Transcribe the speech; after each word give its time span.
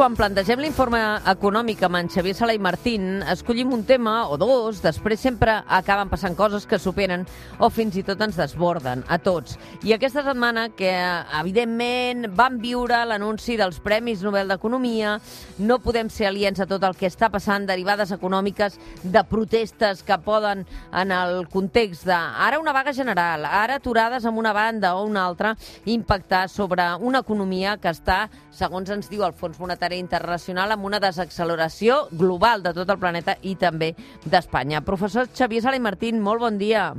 quan 0.00 0.14
plantegem 0.16 0.62
l'informe 0.64 0.98
econòmic 1.28 1.82
amb 1.84 1.98
en 1.98 2.06
Xavier 2.08 2.32
Sala 2.32 2.54
i 2.56 2.60
Martín, 2.62 3.18
escollim 3.28 3.74
un 3.76 3.82
tema 3.84 4.30
o 4.32 4.38
dos, 4.40 4.78
després 4.80 5.20
sempre 5.20 5.58
acaben 5.68 6.08
passant 6.08 6.32
coses 6.38 6.64
que 6.64 6.78
superen 6.80 7.26
o 7.60 7.68
fins 7.68 7.98
i 8.00 8.04
tot 8.08 8.22
ens 8.24 8.38
desborden, 8.40 9.02
a 9.12 9.18
tots. 9.20 9.58
I 9.84 9.92
aquesta 9.92 10.22
setmana, 10.24 10.70
que 10.72 10.88
evidentment 11.36 12.30
vam 12.32 12.56
viure 12.62 13.02
l'anunci 13.10 13.58
dels 13.60 13.76
Premis 13.84 14.22
Nobel 14.24 14.48
d'Economia, 14.48 15.18
no 15.60 15.76
podem 15.84 16.08
ser 16.08 16.30
aliens 16.30 16.64
a 16.64 16.68
tot 16.70 16.86
el 16.88 16.96
que 16.96 17.10
està 17.10 17.28
passant, 17.28 17.68
derivades 17.68 18.16
econòmiques 18.16 18.80
de 19.02 19.24
protestes 19.28 20.00
que 20.00 20.16
poden, 20.24 20.64
en 20.96 21.12
el 21.12 21.44
context 21.52 22.08
de 22.08 22.16
ara 22.16 22.62
una 22.62 22.72
vaga 22.72 22.96
general, 22.96 23.44
ara 23.44 23.76
aturades 23.76 24.24
amb 24.24 24.40
una 24.40 24.56
banda 24.56 24.94
o 24.96 25.04
una 25.04 25.26
altra, 25.26 25.52
impactar 25.84 26.46
sobre 26.48 26.88
una 27.04 27.20
economia 27.20 27.76
que 27.76 27.92
està, 27.92 28.30
segons 28.50 28.90
ens 28.90 29.08
diu 29.10 29.22
el 29.24 29.34
Fons 29.36 29.58
Monetari 29.60 29.98
Internacional, 30.02 30.74
amb 30.74 30.86
una 30.88 31.00
desacceleració 31.02 32.02
global 32.10 32.64
de 32.64 32.74
tot 32.76 32.90
el 32.90 32.98
planeta 33.00 33.36
i 33.46 33.54
també 33.58 33.92
d'Espanya. 34.24 34.82
Professor 34.86 35.28
Xavier 35.32 35.62
Sala 35.64 35.78
i 35.78 35.84
Martín, 35.84 36.20
molt 36.20 36.42
bon 36.42 36.58
dia. 36.58 36.90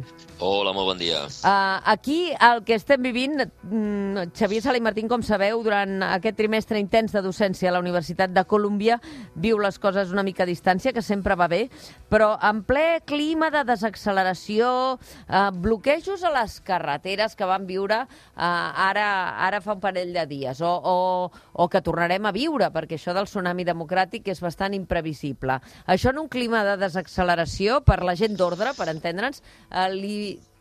Hola, 0.41 0.71
molt 0.73 0.87
bon 0.89 0.97
dia. 0.97 1.19
Uh, 1.45 1.77
aquí 1.91 2.31
el 2.33 2.63
que 2.65 2.73
estem 2.79 3.03
vivint, 3.05 3.43
mm, 3.43 4.31
Xavier 4.33 4.63
Sala 4.63 4.79
i 4.79 4.81
Martín, 4.81 5.09
com 5.11 5.21
sabeu, 5.21 5.61
durant 5.61 6.01
aquest 6.07 6.39
trimestre 6.39 6.79
intens 6.81 7.13
de 7.13 7.21
docència 7.21 7.69
a 7.69 7.75
la 7.75 7.81
Universitat 7.83 8.33
de 8.33 8.45
Colúmbia, 8.49 8.97
viu 9.35 9.59
les 9.61 9.77
coses 9.77 10.09
una 10.11 10.23
mica 10.23 10.43
a 10.43 10.49
distància, 10.49 10.93
que 10.93 11.03
sempre 11.05 11.35
va 11.35 11.47
bé, 11.51 11.69
però 12.09 12.33
en 12.41 12.63
ple 12.65 13.03
clima 13.05 13.51
de 13.53 13.63
desacceleració, 13.69 14.97
uh, 14.97 15.51
bloquejos 15.53 16.23
a 16.23 16.33
les 16.39 16.59
carreteres 16.65 17.35
que 17.35 17.45
van 17.45 17.67
viure 17.69 18.01
uh, 18.01 18.41
ara, 18.41 19.37
ara 19.45 19.61
fa 19.61 19.77
un 19.77 19.83
parell 19.83 20.13
de 20.15 20.25
dies, 20.25 20.61
o, 20.61 20.73
o, 20.73 21.31
o 21.53 21.67
que 21.69 21.81
tornarem 21.81 22.25
a 22.25 22.35
viure, 22.35 22.69
perquè 22.73 22.97
això 22.97 23.15
del 23.15 23.29
tsunami 23.29 23.65
democràtic 23.67 24.29
és 24.31 24.41
bastant 24.43 24.75
imprevisible. 24.77 25.59
Això 25.85 26.11
en 26.11 26.21
un 26.23 26.29
clima 26.31 26.63
de 26.67 26.77
desacceleració 26.81 27.81
per 27.87 28.01
la 28.03 28.15
gent 28.15 28.37
d'ordre, 28.39 28.75
per 28.77 28.89
entendre'ns, 28.91 29.41
eh, 29.69 29.87
li, 29.93 30.17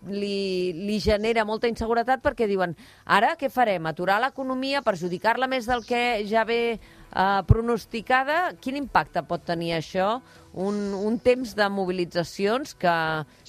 li, 0.08 0.72
li 0.74 0.98
genera 1.00 1.44
molta 1.44 1.68
inseguretat 1.70 2.22
perquè 2.24 2.48
diuen 2.48 2.74
ara 3.04 3.34
què 3.40 3.50
farem? 3.52 3.86
Aturar 3.86 4.20
l'economia, 4.22 4.84
perjudicar-la 4.86 5.48
més 5.50 5.68
del 5.70 5.84
que 5.86 6.22
ja 6.28 6.44
ve 6.48 6.60
eh, 6.74 7.40
pronosticada? 7.46 8.56
Quin 8.60 8.80
impacte 8.80 9.22
pot 9.28 9.44
tenir 9.46 9.74
això? 9.76 10.16
Un, 10.54 10.80
un 10.98 11.20
temps 11.22 11.54
de 11.54 11.68
mobilitzacions 11.70 12.74
que, 12.74 12.96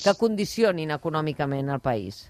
que 0.04 0.18
condicionin 0.20 0.94
econòmicament 0.94 1.72
el 1.74 1.82
país. 1.82 2.28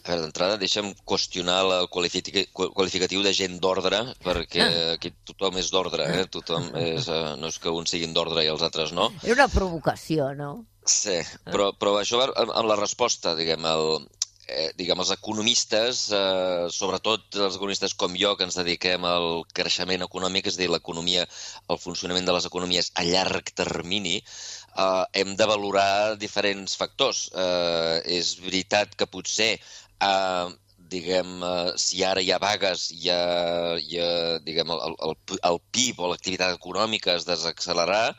A 0.00 0.08
veure, 0.08 0.22
d'entrada, 0.24 0.56
deixa'm 0.60 0.92
qüestionar 1.08 1.58
el 1.66 1.88
qualificatiu 1.92 3.22
de 3.26 3.32
gent 3.36 3.58
d'ordre, 3.60 4.00
perquè 4.24 4.62
ah. 4.64 4.92
aquí 4.94 5.12
tothom 5.28 5.58
és 5.60 5.68
d'ordre, 5.74 6.06
eh? 6.08 6.24
Tothom 6.32 6.70
és, 6.80 7.08
eh, 7.08 7.34
no 7.40 7.50
és 7.52 7.58
que 7.60 7.72
uns 7.74 7.92
siguin 7.92 8.14
d'ordre 8.16 8.44
i 8.46 8.50
els 8.52 8.64
altres 8.64 8.94
no. 8.96 9.10
Era 9.22 9.42
una 9.42 9.50
provocació, 9.52 10.32
no? 10.38 10.52
Sí, 10.88 11.20
però, 11.44 11.70
però 11.76 11.98
això 12.00 12.18
va 12.20 12.30
amb, 12.32 12.54
amb 12.56 12.70
la 12.70 12.78
resposta, 12.80 13.34
diguem, 13.38 13.66
el, 13.68 14.06
eh, 14.50 14.70
diguem, 14.78 15.02
els 15.02 15.12
economistes, 15.14 16.06
eh, 16.16 16.66
sobretot 16.74 17.36
els 17.36 17.58
economistes 17.58 17.94
com 17.94 18.16
jo, 18.18 18.32
que 18.36 18.48
ens 18.48 18.58
dediquem 18.58 19.04
al 19.06 19.44
creixement 19.56 20.06
econòmic, 20.06 20.48
és 20.50 20.56
a 20.58 20.62
dir, 20.62 20.70
l'economia, 20.72 21.26
el 21.68 21.82
funcionament 21.82 22.26
de 22.26 22.34
les 22.36 22.48
economies 22.50 22.90
a 22.94 23.04
llarg 23.06 23.52
termini, 23.62 24.16
eh, 24.20 25.04
hem 25.22 25.36
de 25.36 25.50
valorar 25.52 26.16
diferents 26.24 26.76
factors. 26.80 27.28
Eh, 27.34 28.00
és 28.18 28.34
veritat 28.42 28.96
que 28.96 29.10
potser 29.10 29.52
eh, 30.00 30.50
diguem, 30.90 31.38
eh, 31.46 31.72
si 31.78 32.04
ara 32.04 32.22
hi 32.24 32.32
ha 32.34 32.42
vagues, 32.42 32.90
hi 32.96 33.10
ha, 33.14 33.22
hi 33.78 34.02
ha 34.02 34.12
diguem, 34.46 34.70
el, 34.74 34.94
el, 35.08 35.16
el 35.52 35.58
PIB 35.72 36.00
o 36.02 36.12
l'activitat 36.12 36.56
econòmica 36.58 37.14
es 37.16 37.26
desaccelerarà, 37.28 38.14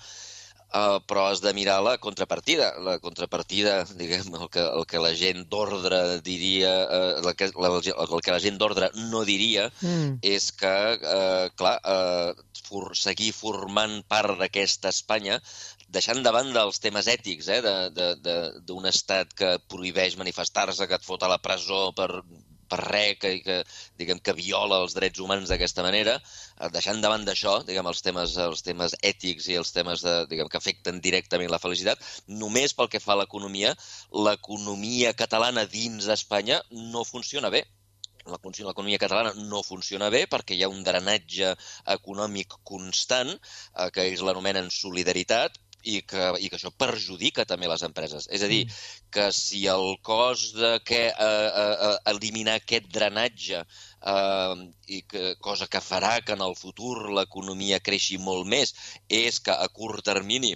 eh, 0.80 1.00
però 1.08 1.26
has 1.30 1.42
de 1.44 1.54
mirar 1.58 1.80
la 1.84 1.98
contrapartida. 2.06 2.72
La 2.88 2.98
contrapartida, 3.04 3.82
diguem, 4.02 4.32
el 4.40 4.48
que, 4.54 4.64
el 4.64 4.88
que 4.94 5.04
la 5.04 5.14
gent 5.24 5.44
d'ordre 5.52 6.22
diria, 6.28 6.72
eh, 6.86 7.12
el, 7.20 7.34
que, 7.36 7.52
la, 7.58 7.74
el 7.76 8.16
que 8.22 8.38
la 8.38 8.44
gent 8.46 8.62
d'ordre 8.62 8.92
no 9.12 9.26
diria, 9.28 9.68
mm. 9.82 10.22
és 10.36 10.52
que, 10.62 10.78
eh, 11.18 11.52
clar, 11.60 11.76
eh, 11.84 12.48
for, 12.72 12.96
seguir 12.96 13.34
formant 13.36 14.00
part 14.08 14.40
d'aquesta 14.40 14.96
Espanya 14.96 15.42
deixant 15.96 16.22
de 16.24 16.32
banda 16.36 16.64
els 16.68 16.80
temes 16.84 17.08
ètics 17.12 17.50
eh, 17.52 17.64
d'un 18.70 18.88
estat 18.92 19.34
que 19.42 19.58
prohibeix 19.74 20.18
manifestar-se, 20.20 20.88
que 20.88 20.98
et 21.00 21.08
fot 21.08 21.24
a 21.24 21.30
la 21.32 21.40
presó 21.44 21.90
per, 21.98 22.10
per 22.72 22.80
res, 22.86 23.18
que, 23.20 23.32
que, 23.46 23.58
diguem, 24.00 24.22
que 24.24 24.36
viola 24.38 24.80
els 24.86 24.96
drets 24.98 25.20
humans 25.24 25.52
d'aquesta 25.52 25.84
manera, 25.86 26.16
eh, 26.20 26.70
deixant 26.76 27.02
davant 27.04 27.26
d'això, 27.28 27.58
diguem, 27.68 27.90
els 27.92 28.04
temes, 28.06 28.38
els 28.46 28.64
temes 28.68 28.96
ètics 29.12 29.50
i 29.52 29.60
els 29.60 29.74
temes 29.76 30.06
de, 30.08 30.16
diguem, 30.32 30.50
que 30.52 30.62
afecten 30.62 31.04
directament 31.04 31.52
la 31.52 31.62
felicitat, 31.66 32.08
només 32.44 32.76
pel 32.78 32.92
que 32.94 33.04
fa 33.04 33.18
a 33.18 33.22
l'economia, 33.24 33.76
l'economia 34.30 35.14
catalana 35.26 35.68
dins 35.76 36.08
d'Espanya 36.08 36.62
no 36.96 37.04
funciona 37.08 37.52
bé. 37.54 37.66
L'economia 38.22 39.00
catalana 39.02 39.32
no 39.50 39.64
funciona 39.66 40.12
bé 40.14 40.28
perquè 40.30 40.54
hi 40.54 40.62
ha 40.62 40.70
un 40.70 40.84
drenatge 40.86 41.56
econòmic 41.96 42.54
constant, 42.72 43.34
eh, 43.34 43.90
que 43.92 44.06
ells 44.06 44.24
l'anomenen 44.24 44.70
solidaritat, 44.72 45.58
i 45.84 46.02
que, 46.08 46.26
i 46.40 46.50
que 46.50 46.58
això 46.58 46.72
perjudica 46.84 47.46
també 47.50 47.70
les 47.70 47.84
empreses. 47.88 48.28
És 48.32 48.44
a 48.46 48.50
dir, 48.52 48.64
mm. 48.66 49.06
que 49.14 49.28
si 49.36 49.66
el 49.72 49.96
cost 50.06 50.56
de 50.58 50.74
que, 50.86 51.04
eh, 51.10 51.50
eh, 51.64 51.76
eh, 51.90 51.96
eliminar 52.14 52.58
aquest 52.60 52.90
drenatge 52.94 53.62
eh, 53.62 54.66
i 54.88 55.02
que, 55.08 55.36
cosa 55.40 55.68
que 55.68 55.84
farà 55.84 56.18
que 56.26 56.38
en 56.38 56.44
el 56.46 56.58
futur 56.60 57.12
l'economia 57.18 57.82
creixi 57.84 58.20
molt 58.22 58.48
més 58.48 58.76
és 59.10 59.40
que 59.40 59.56
a 59.56 59.68
curt 59.74 60.06
termini 60.06 60.56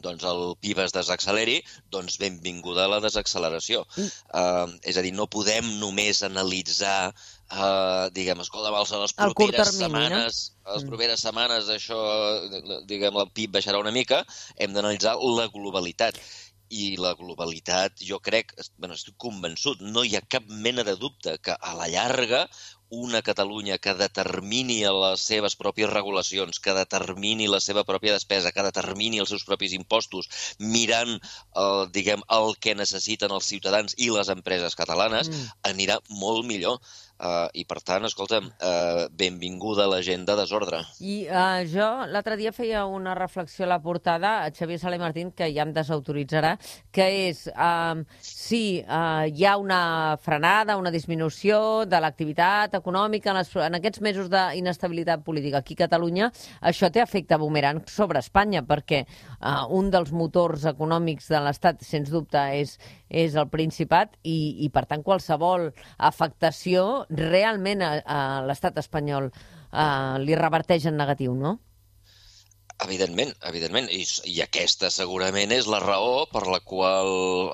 doncs 0.00 0.24
el 0.24 0.42
PIB 0.62 0.80
es 0.86 0.94
desacceleri, 0.96 1.58
doncs 1.92 2.16
benvinguda 2.20 2.86
a 2.86 2.92
la 2.94 3.00
desacceleració. 3.04 3.84
Mm. 3.96 4.10
Uh, 4.32 4.78
és 4.88 4.96
a 4.96 5.04
dir, 5.04 5.12
no 5.16 5.28
podem 5.30 5.68
només 5.82 6.22
analitzar 6.26 7.12
uh, 7.12 8.08
diguem, 8.16 8.40
escolta, 8.40 8.72
a 8.72 9.02
les 9.02 9.16
properes 9.18 9.74
termini, 9.76 9.82
setmanes, 9.82 10.40
no? 10.64 10.72
les 10.72 10.84
mm. 10.84 10.92
properes 10.92 11.26
setmanes 11.26 11.72
això, 11.76 12.00
diguem, 12.88 13.18
el 13.20 13.34
PIB 13.36 13.58
baixarà 13.58 13.82
una 13.82 13.94
mica, 13.94 14.22
hem 14.56 14.72
d'analitzar 14.72 15.18
la 15.36 15.50
globalitat 15.52 16.20
i 16.72 16.94
la 16.96 17.12
globalitat, 17.18 18.00
jo 18.08 18.16
crec, 18.24 18.54
bueno, 18.80 18.96
estic 18.96 19.18
convençut, 19.20 19.82
no 19.84 20.06
hi 20.08 20.16
ha 20.16 20.22
cap 20.34 20.46
mena 20.48 20.84
de 20.88 20.96
dubte 20.96 21.36
que 21.44 21.52
a 21.52 21.74
la 21.76 21.88
llarga 21.92 22.46
una 22.92 23.22
Catalunya 23.24 23.78
que 23.80 23.94
determini 23.96 24.82
les 24.84 25.24
seves 25.24 25.56
pròpies 25.56 25.90
regulacions, 25.90 26.60
que 26.60 26.74
determini 26.76 27.48
la 27.48 27.60
seva 27.64 27.86
pròpia 27.88 28.12
despesa, 28.12 28.52
que 28.52 28.66
determini 28.66 29.22
els 29.22 29.32
seus 29.32 29.46
propis 29.48 29.72
impostos, 29.72 30.28
mirant 30.60 31.14
eh, 31.16 31.84
diguem, 31.96 32.22
el 32.38 32.52
que 32.60 32.76
necessiten 32.76 33.32
els 33.32 33.48
ciutadans 33.48 33.96
i 33.96 34.10
les 34.12 34.28
empreses 34.34 34.76
catalanes, 34.76 35.32
mm. 35.32 35.56
anirà 35.72 35.98
molt 36.10 36.44
millor. 36.46 36.78
Uh, 37.22 37.46
I, 37.54 37.62
per 37.70 37.78
tant, 37.86 38.02
escolta'm, 38.02 38.48
uh, 38.50 39.04
benvinguda 39.14 39.84
a 39.84 39.90
la 39.92 40.00
gent 40.02 40.24
de 40.26 40.34
desordre. 40.34 40.80
I 41.06 41.20
uh, 41.30 41.60
jo 41.70 41.86
l'altre 42.10 42.34
dia 42.40 42.50
feia 42.50 42.80
una 42.90 43.12
reflexió 43.14 43.62
a 43.62 43.68
la 43.70 43.78
portada, 43.84 44.32
a 44.42 44.48
Xavier 44.50 44.80
Sala 44.82 44.98
i 44.98 45.02
Martín, 45.02 45.30
que 45.30 45.46
ja 45.54 45.62
em 45.62 45.70
desautoritzarà, 45.76 46.56
que 46.90 47.06
és, 47.28 47.44
uh, 47.54 48.02
sí, 48.26 48.82
uh, 48.82 49.22
hi 49.30 49.46
ha 49.46 49.54
una 49.60 50.18
frenada, 50.18 50.74
una 50.80 50.90
disminució 50.90 51.84
de 51.86 52.00
l'activitat 52.02 52.74
econòmica 52.80 53.30
en, 53.30 53.38
les, 53.38 53.54
en 53.68 53.78
aquests 53.78 54.02
mesos 54.02 54.32
d'inestabilitat 54.32 55.22
política 55.22 55.62
aquí 55.62 55.78
a 55.78 55.84
Catalunya, 55.84 56.32
això 56.58 56.90
té 56.90 57.04
efecte 57.06 57.38
boomerang 57.38 57.84
sobre 57.86 58.18
Espanya, 58.18 58.64
perquè 58.66 59.04
uh, 59.06 59.70
un 59.70 59.94
dels 59.94 60.10
motors 60.10 60.66
econòmics 60.74 61.30
de 61.30 61.46
l'Estat, 61.46 61.86
sens 61.86 62.10
dubte, 62.10 62.42
és, 62.58 62.74
és 63.12 63.36
el 63.36 63.48
Principat 63.52 64.16
i, 64.24 64.64
i, 64.64 64.70
per 64.72 64.86
tant, 64.88 65.04
qualsevol 65.04 65.68
afectació 65.98 67.04
realment 67.12 67.84
a, 67.84 67.92
a 68.02 68.20
l'estat 68.48 68.80
espanyol 68.80 69.28
uh, 69.28 70.16
li 70.22 70.38
reverteix 70.38 70.88
en 70.88 70.96
negatiu, 70.98 71.36
no? 71.36 71.58
Evidentment, 72.82 73.30
evidentment. 73.46 73.88
I, 73.94 74.02
I 74.26 74.40
aquesta 74.42 74.88
segurament 74.90 75.52
és 75.54 75.68
la 75.70 75.78
raó 75.82 76.24
per 76.32 76.42
la 76.50 76.58
qual 76.66 77.10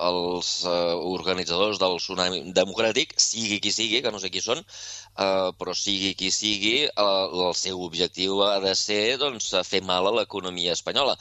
els 0.07 0.49
uh, 0.65 0.95
organitzadors 1.11 1.77
del 1.81 1.99
tsunami 2.01 2.39
democràtic, 2.57 3.13
sigui 3.21 3.59
qui 3.61 3.73
sigui, 3.75 3.99
que 4.01 4.13
no 4.15 4.21
sé 4.23 4.31
qui 4.33 4.41
són, 4.41 4.63
uh, 4.63 5.51
però 5.59 5.75
sigui 5.77 6.15
qui 6.17 6.31
sigui, 6.33 6.87
uh, 6.89 7.27
el 7.49 7.53
seu 7.59 7.83
objectiu 7.85 8.41
ha 8.47 8.55
de 8.63 8.73
ser 8.79 9.19
doncs, 9.21 9.51
fer 9.69 9.83
mal 9.85 10.09
a 10.09 10.15
l'economia 10.17 10.73
espanyola. 10.77 11.13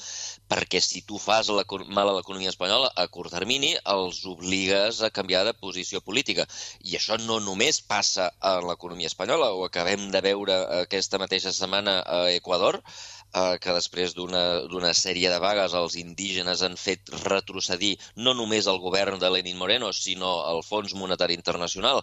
Perquè 0.48 0.80
si 0.80 1.02
tu 1.04 1.20
fas 1.20 1.52
mal 1.52 2.08
a 2.08 2.16
l'economia 2.16 2.54
espanyola 2.54 2.88
a 2.96 3.04
curt 3.12 3.34
termini, 3.36 3.74
els 3.92 4.22
obligues 4.30 5.02
a 5.04 5.12
canviar 5.12 5.44
de 5.44 5.52
posició 5.52 6.00
política. 6.00 6.48
I 6.88 6.96
això 6.96 7.20
no 7.26 7.42
només 7.44 7.82
passa 7.84 8.30
a 8.40 8.56
l'economia 8.64 9.12
espanyola, 9.12 9.52
ho 9.52 9.68
acabem 9.68 10.08
de 10.14 10.24
veure 10.24 10.56
aquesta 10.80 11.20
mateixa 11.20 11.52
setmana 11.52 12.00
a 12.00 12.24
Equador, 12.32 12.80
eh, 13.38 13.58
que 13.62 13.74
després 13.76 14.14
d'una 14.16 14.92
sèrie 15.00 15.30
de 15.32 15.38
vagues 15.42 15.76
els 15.80 15.96
indígenes 16.00 16.64
han 16.66 16.76
fet 16.80 17.12
retrocedir 17.24 17.94
no 18.16 18.34
només 18.38 18.68
el 18.72 18.80
govern 18.84 19.20
de 19.22 19.30
Lenin 19.30 19.58
Moreno, 19.60 19.92
sinó 19.92 20.32
el 20.52 20.62
Fons 20.66 20.94
Monetari 20.94 21.38
Internacional, 21.38 22.02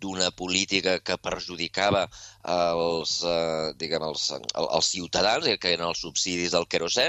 d'una 0.00 0.30
política 0.30 0.98
que 1.00 1.16
perjudicava 1.16 2.04
els, 2.44 3.18
eh, 3.24 3.72
diguem, 3.80 4.04
els, 4.10 4.28
els 4.66 4.90
ciutadans, 4.92 5.48
que 5.60 5.72
eren 5.72 5.88
els 5.88 6.02
subsidis 6.04 6.52
del 6.56 6.68
querosè, 6.68 7.08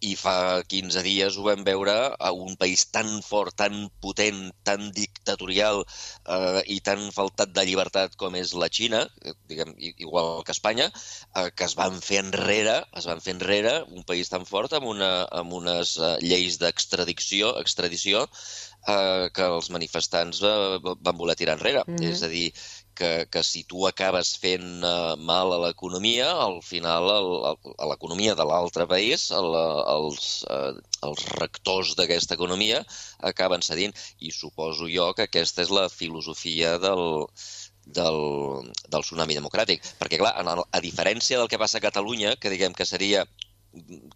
i 0.00 0.12
fa 0.18 0.62
15 0.68 1.02
dies 1.06 1.36
ho 1.36 1.44
vam 1.46 1.62
veure 1.64 1.94
a 2.18 2.32
un 2.32 2.56
país 2.60 2.84
tan 2.92 3.08
fort, 3.24 3.54
tan 3.56 3.88
potent, 4.02 4.50
tan 4.66 4.90
dictatorial 4.96 5.82
eh, 5.84 6.60
i 6.76 6.80
tan 6.84 7.08
faltat 7.16 7.54
de 7.56 7.64
llibertat 7.68 8.16
com 8.20 8.36
és 8.36 8.52
la 8.54 8.68
Xina, 8.68 9.06
eh, 9.24 9.34
diguem, 9.48 9.72
igual 9.96 10.44
que 10.44 10.52
Espanya, 10.52 10.90
eh, 11.34 11.48
que 11.56 11.64
es 11.68 11.76
van 11.80 12.00
fer 12.04 12.20
enrere, 12.24 12.78
es 12.96 13.08
van 13.08 13.22
fer 13.24 13.36
enrere, 13.38 13.78
un 13.88 14.04
país 14.04 14.32
tan 14.32 14.44
fort 14.48 14.76
amb, 14.76 14.90
una, 14.92 15.10
amb 15.32 15.56
unes 15.56 15.96
eh, 15.96 16.16
lleis 16.22 16.60
d'extradició 16.60 17.54
extradició 17.60 18.26
eh, 18.26 19.28
que 19.34 19.46
els 19.56 19.70
manifestants 19.74 20.42
eh, 20.44 20.56
van 20.82 21.16
voler 21.16 21.36
tirar 21.38 21.56
enrere. 21.56 21.84
Mm 21.86 21.96
-hmm. 21.96 22.12
És 22.12 22.22
a 22.22 22.28
dir, 22.28 22.52
que, 22.96 23.10
que 23.30 23.42
si 23.44 23.62
tu 23.70 23.84
acabes 23.86 24.32
fent 24.42 24.82
uh, 24.82 25.14
mal 25.30 25.52
a 25.54 25.60
l'economia, 25.66 26.30
al 26.46 26.58
final 26.64 27.10
el, 27.12 27.28
el, 27.50 27.74
a 27.76 27.88
l'economia 27.92 28.34
de 28.38 28.46
l'altre 28.48 28.88
país, 28.90 29.28
el, 29.36 29.50
els, 29.94 30.26
uh, 30.50 30.72
els 31.08 31.24
rectors 31.36 31.94
d'aquesta 31.98 32.34
economia 32.38 32.82
acaben 33.32 33.64
cedint. 33.66 33.94
I 34.18 34.32
suposo 34.34 34.90
jo 34.92 35.12
que 35.14 35.28
aquesta 35.28 35.62
és 35.66 35.72
la 35.78 35.86
filosofia 35.92 36.76
del, 36.82 37.26
del, 37.98 38.20
del 38.88 39.06
tsunami 39.06 39.38
democràtic. 39.38 39.84
Perquè, 40.00 40.20
clar, 40.22 40.34
a, 40.34 40.56
a 40.64 40.84
diferència 40.84 41.38
del 41.38 41.52
que 41.52 41.60
passa 41.62 41.78
a 41.78 41.84
Catalunya, 41.84 42.36
que 42.40 42.52
diguem 42.52 42.74
que 42.74 42.88
seria 42.88 43.26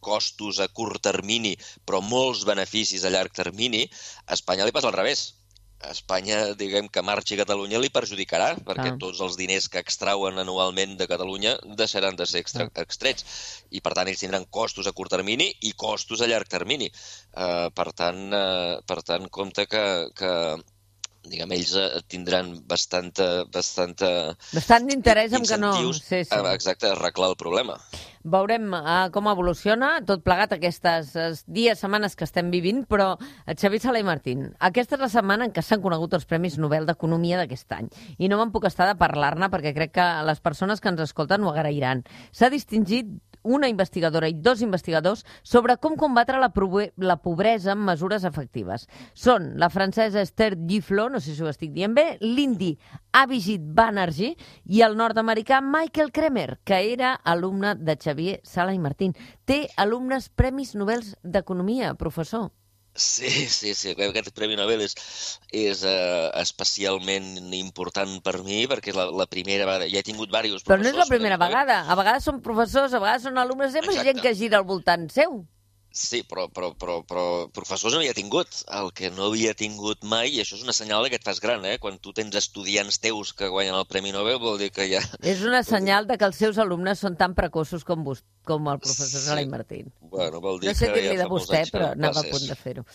costos 0.00 0.58
a 0.64 0.70
curt 0.72 1.02
termini, 1.04 1.52
però 1.84 2.00
molts 2.00 2.46
beneficis 2.48 3.04
a 3.04 3.12
llarg 3.12 3.34
termini, 3.36 3.84
a 4.26 4.32
Espanya 4.38 4.64
li 4.64 4.72
passa 4.72 4.88
al 4.88 4.96
revés 4.96 5.28
Espanya, 5.88 6.38
diguem 6.60 6.88
que 6.92 7.02
marxi 7.02 7.36
a 7.36 7.40
Catalunya 7.40 7.80
li 7.80 7.88
perjudicarà, 7.92 8.50
perquè 8.66 8.90
ah. 8.92 8.96
tots 9.00 9.22
els 9.24 9.38
diners 9.40 9.68
que 9.72 9.80
extrauen 9.80 10.36
anualment 10.42 10.96
de 11.00 11.06
Catalunya 11.08 11.54
deixaran 11.80 12.18
de 12.18 12.26
ser 12.28 12.42
extra, 12.44 12.66
ah. 12.68 12.82
extrets. 12.84 13.24
I, 13.70 13.80
per 13.80 13.94
tant, 13.96 14.10
ells 14.12 14.20
tindran 14.20 14.44
costos 14.58 14.90
a 14.90 14.92
curt 14.96 15.14
termini 15.16 15.48
i 15.64 15.72
costos 15.84 16.20
a 16.20 16.28
llarg 16.28 16.50
termini. 16.52 16.90
Uh, 17.32 17.70
per, 17.72 17.88
tant, 17.96 18.20
uh, 18.28 18.76
per 18.84 19.00
tant, 19.08 19.30
compte 19.32 19.64
que, 19.70 19.84
que 20.20 20.32
diguem, 21.26 21.52
ells 21.56 21.74
uh, 21.76 22.00
tindran 22.08 22.52
bastanta... 22.68 23.44
bastanta 23.52 24.10
Bastant 24.54 24.86
d'interès 24.88 25.34
en 25.36 25.44
que 25.46 25.58
no... 25.60 25.72
Sí, 25.92 26.22
sí. 26.24 26.40
exacte, 26.52 26.88
arreglar 26.90 27.32
el 27.32 27.36
problema. 27.40 27.76
Veurem 28.24 28.72
uh, 28.76 29.08
com 29.12 29.30
evoluciona 29.30 29.92
tot 30.08 30.24
plegat 30.24 30.54
aquestes 30.56 31.14
uh, 31.16 31.30
dies, 31.48 31.80
setmanes 31.80 32.16
que 32.16 32.26
estem 32.28 32.50
vivint, 32.52 32.82
però 32.88 33.14
uh, 33.16 33.54
Xavier 33.54 33.82
Sala 33.84 34.02
i 34.02 34.06
Martín, 34.06 34.50
aquesta 34.70 34.98
és 34.98 35.04
la 35.04 35.12
setmana 35.12 35.48
en 35.48 35.54
què 35.56 35.64
s'han 35.64 35.84
conegut 35.84 36.16
els 36.18 36.28
Premis 36.28 36.58
Nobel 36.60 36.88
d'Economia 36.88 37.40
d'aquest 37.40 37.76
any. 37.76 37.90
I 38.18 38.28
no 38.32 38.40
me'n 38.40 38.52
puc 38.52 38.68
estar 38.68 38.88
de 38.90 38.98
parlar-ne 39.00 39.48
perquè 39.52 39.74
crec 39.76 39.96
que 39.96 40.08
les 40.28 40.44
persones 40.44 40.80
que 40.80 40.92
ens 40.92 41.04
escolten 41.04 41.44
ho 41.44 41.52
agrairan. 41.52 42.04
S'ha 42.32 42.52
distingit 42.52 43.12
una 43.42 43.68
investigadora 43.68 44.28
i 44.28 44.34
dos 44.34 44.62
investigadors 44.62 45.24
sobre 45.42 45.76
com 45.78 45.96
combatre 45.96 46.38
la, 46.40 46.50
la 46.96 47.16
pobresa 47.22 47.72
amb 47.72 47.88
mesures 47.88 48.24
efectives. 48.28 48.86
Són 49.14 49.52
la 49.60 49.70
francesa 49.70 50.22
Esther 50.22 50.56
Giflo, 50.68 51.08
no 51.10 51.20
sé 51.20 51.34
si 51.34 51.42
ho 51.42 51.50
estic 51.50 51.72
dient 51.74 51.94
bé, 51.96 52.18
l'indi 52.20 52.74
Abhijit 53.12 53.64
Banerjee 53.74 54.36
i 54.66 54.84
el 54.86 54.96
nord-americà 54.96 55.60
Michael 55.64 56.12
Kremer, 56.12 56.60
que 56.64 56.80
era 56.92 57.14
alumne 57.24 57.74
de 57.76 57.96
Xavier 57.96 58.40
Sala 58.44 58.74
i 58.74 58.78
Martín. 58.78 59.16
Té 59.44 59.66
alumnes 59.76 60.28
Premis 60.28 60.74
Nobel 60.76 61.04
d'Economia, 61.22 61.94
professor. 61.94 62.50
Sí, 63.00 63.30
sí, 63.48 63.74
sí. 63.74 63.94
Aquest 63.96 64.32
Premi 64.36 64.58
Nobel 64.58 64.84
és, 64.84 64.96
és 65.56 65.84
uh, 65.88 66.28
especialment 66.42 67.30
important 67.56 68.18
per 68.26 68.36
mi 68.44 68.66
perquè 68.70 68.92
és 68.92 68.98
la, 68.98 69.06
la 69.22 69.26
primera 69.30 69.64
vegada. 69.64 69.88
Ja 69.88 70.02
he 70.02 70.06
tingut 70.06 70.28
diversos 70.28 70.66
professors. 70.66 70.68
Però 70.68 70.84
no 70.84 70.92
és 70.92 70.98
la 71.00 71.08
primera 71.08 71.40
vegada. 71.40 71.80
A 71.88 71.96
vegades 71.98 72.28
són 72.28 72.42
professors, 72.44 72.92
a 72.92 73.00
vegades 73.00 73.24
són 73.28 73.40
alumnes, 73.40 73.72
sempre 73.72 73.96
Exacte. 73.96 74.12
gent 74.12 74.22
que 74.26 74.36
gira 74.36 74.60
al 74.60 74.68
voltant 74.68 75.08
seu. 75.14 75.40
Sí, 75.90 76.20
però, 76.22 76.44
però, 76.54 76.70
però, 76.78 77.00
però 77.02 77.24
professors 77.50 77.96
havia 77.98 78.14
tingut. 78.14 78.60
El 78.78 78.92
que 78.94 79.10
no 79.10 79.26
havia 79.26 79.56
tingut 79.58 80.04
mai, 80.06 80.30
i 80.36 80.42
això 80.42 80.54
és 80.54 80.62
una 80.62 80.74
senyal 80.76 81.08
que 81.10 81.18
et 81.18 81.26
fas 81.26 81.42
gran, 81.42 81.64
eh? 81.66 81.78
Quan 81.82 81.98
tu 81.98 82.14
tens 82.14 82.36
estudiants 82.38 83.00
teus 83.02 83.32
que 83.34 83.50
guanyen 83.50 83.74
el 83.74 83.88
Premi 83.90 84.14
Nobel, 84.14 84.38
vol 84.42 84.60
dir 84.62 84.70
que 84.74 84.86
ja... 84.90 85.02
És 85.26 85.42
una 85.46 85.64
senyal 85.66 86.06
de 86.06 86.18
que 86.20 86.28
els 86.28 86.38
seus 86.38 86.60
alumnes 86.62 87.02
són 87.02 87.18
tan 87.18 87.34
precoços 87.34 87.82
com, 87.86 88.04
vos, 88.06 88.22
com 88.46 88.70
el 88.70 88.78
professor 88.84 89.42
sí. 89.42 89.48
Martín. 89.50 89.90
Bueno, 90.14 90.38
vol 90.44 90.62
dir 90.62 90.70
no 90.70 90.78
sé 90.78 90.92
què 90.92 91.02
dir-li 91.02 91.18
de 91.18 91.28
vostè, 91.30 91.64
però 91.74 91.90
anava 91.96 92.22
a 92.22 92.30
punt 92.30 92.46
de 92.46 92.58
fer-ho. 92.58 92.86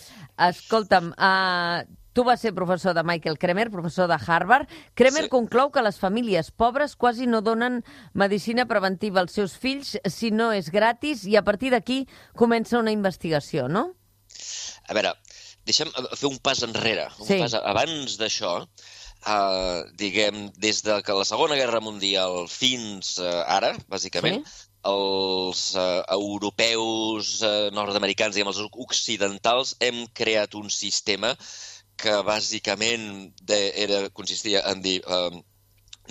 Escolta'm, 0.47 1.11
uh, 1.19 1.83
Tu 2.15 2.23
vas 2.23 2.39
ser 2.39 2.53
professor 2.55 2.93
de 2.95 3.03
Michael 3.03 3.37
Kremer, 3.37 3.69
professor 3.69 4.07
de 4.07 4.15
Harvard. 4.15 4.69
Kremer 4.95 5.25
sí. 5.25 5.29
conclou 5.33 5.67
que 5.75 5.81
les 5.83 5.97
famílies 5.99 6.47
pobres 6.47 6.95
quasi 6.95 7.27
no 7.27 7.41
donen 7.43 7.81
medicina 8.15 8.63
preventiva 8.69 9.19
als 9.19 9.35
seus 9.35 9.57
fills 9.59 9.97
si 10.07 10.31
no 10.31 10.53
és 10.55 10.71
gratis 10.71 11.25
i 11.27 11.35
a 11.35 11.43
partir 11.43 11.73
d'aquí 11.75 12.05
comença 12.39 12.79
una 12.79 12.93
investigació, 12.95 13.67
no? 13.67 13.89
A 14.87 14.95
veure, 14.95 15.11
deixa'm 15.67 15.91
fer 15.91 16.29
un 16.29 16.39
pas 16.39 16.63
enrere. 16.63 17.09
Un 17.19 17.27
sí. 17.27 17.41
pas 17.43 17.57
abans 17.59 18.15
d'això, 18.21 18.53
uh, 18.63 19.83
diguem, 19.99 20.47
des 20.55 20.85
de 20.87 21.01
que 21.03 21.19
la 21.19 21.27
Segona 21.27 21.59
Guerra 21.59 21.83
Mundial 21.83 22.45
fins 22.47 23.17
uh, 23.19 23.43
ara, 23.59 23.75
bàsicament, 23.91 24.39
sí 24.47 24.71
els 24.85 25.71
uh, 25.73 26.03
europeus, 26.13 27.39
uh, 27.41 27.71
nord-americans, 27.73 28.35
diguem, 28.35 28.51
els 28.51 28.59
occidentals, 28.85 29.71
hem 29.81 30.03
creat 30.13 30.53
un 30.59 30.69
sistema 30.69 31.31
que 32.01 32.15
bàsicament 32.27 33.05
de, 33.41 33.59
era, 33.85 33.99
consistia 34.13 34.63
en 34.71 34.81
dir 34.83 34.99
eh, 35.01 35.43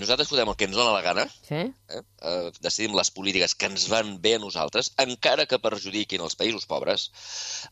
nosaltres 0.00 0.31
podem 0.31 0.50
el 0.50 0.56
que 0.58 0.66
ens 0.69 0.76
dona 0.76 0.94
la 0.94 1.02
gana, 1.04 1.25
sí? 1.46 1.60
eh? 1.94 2.00
Eh, 2.31 2.50
decidim 2.64 2.96
les 2.98 3.10
polítiques 3.14 3.54
que 3.54 3.69
ens 3.70 3.86
van 3.92 4.14
bé 4.25 4.34
a 4.36 4.42
nosaltres, 4.42 4.90
encara 5.04 5.46
que 5.50 5.60
perjudiquin 5.62 6.25
els 6.25 6.36
països 6.40 6.66
pobres, 6.70 7.06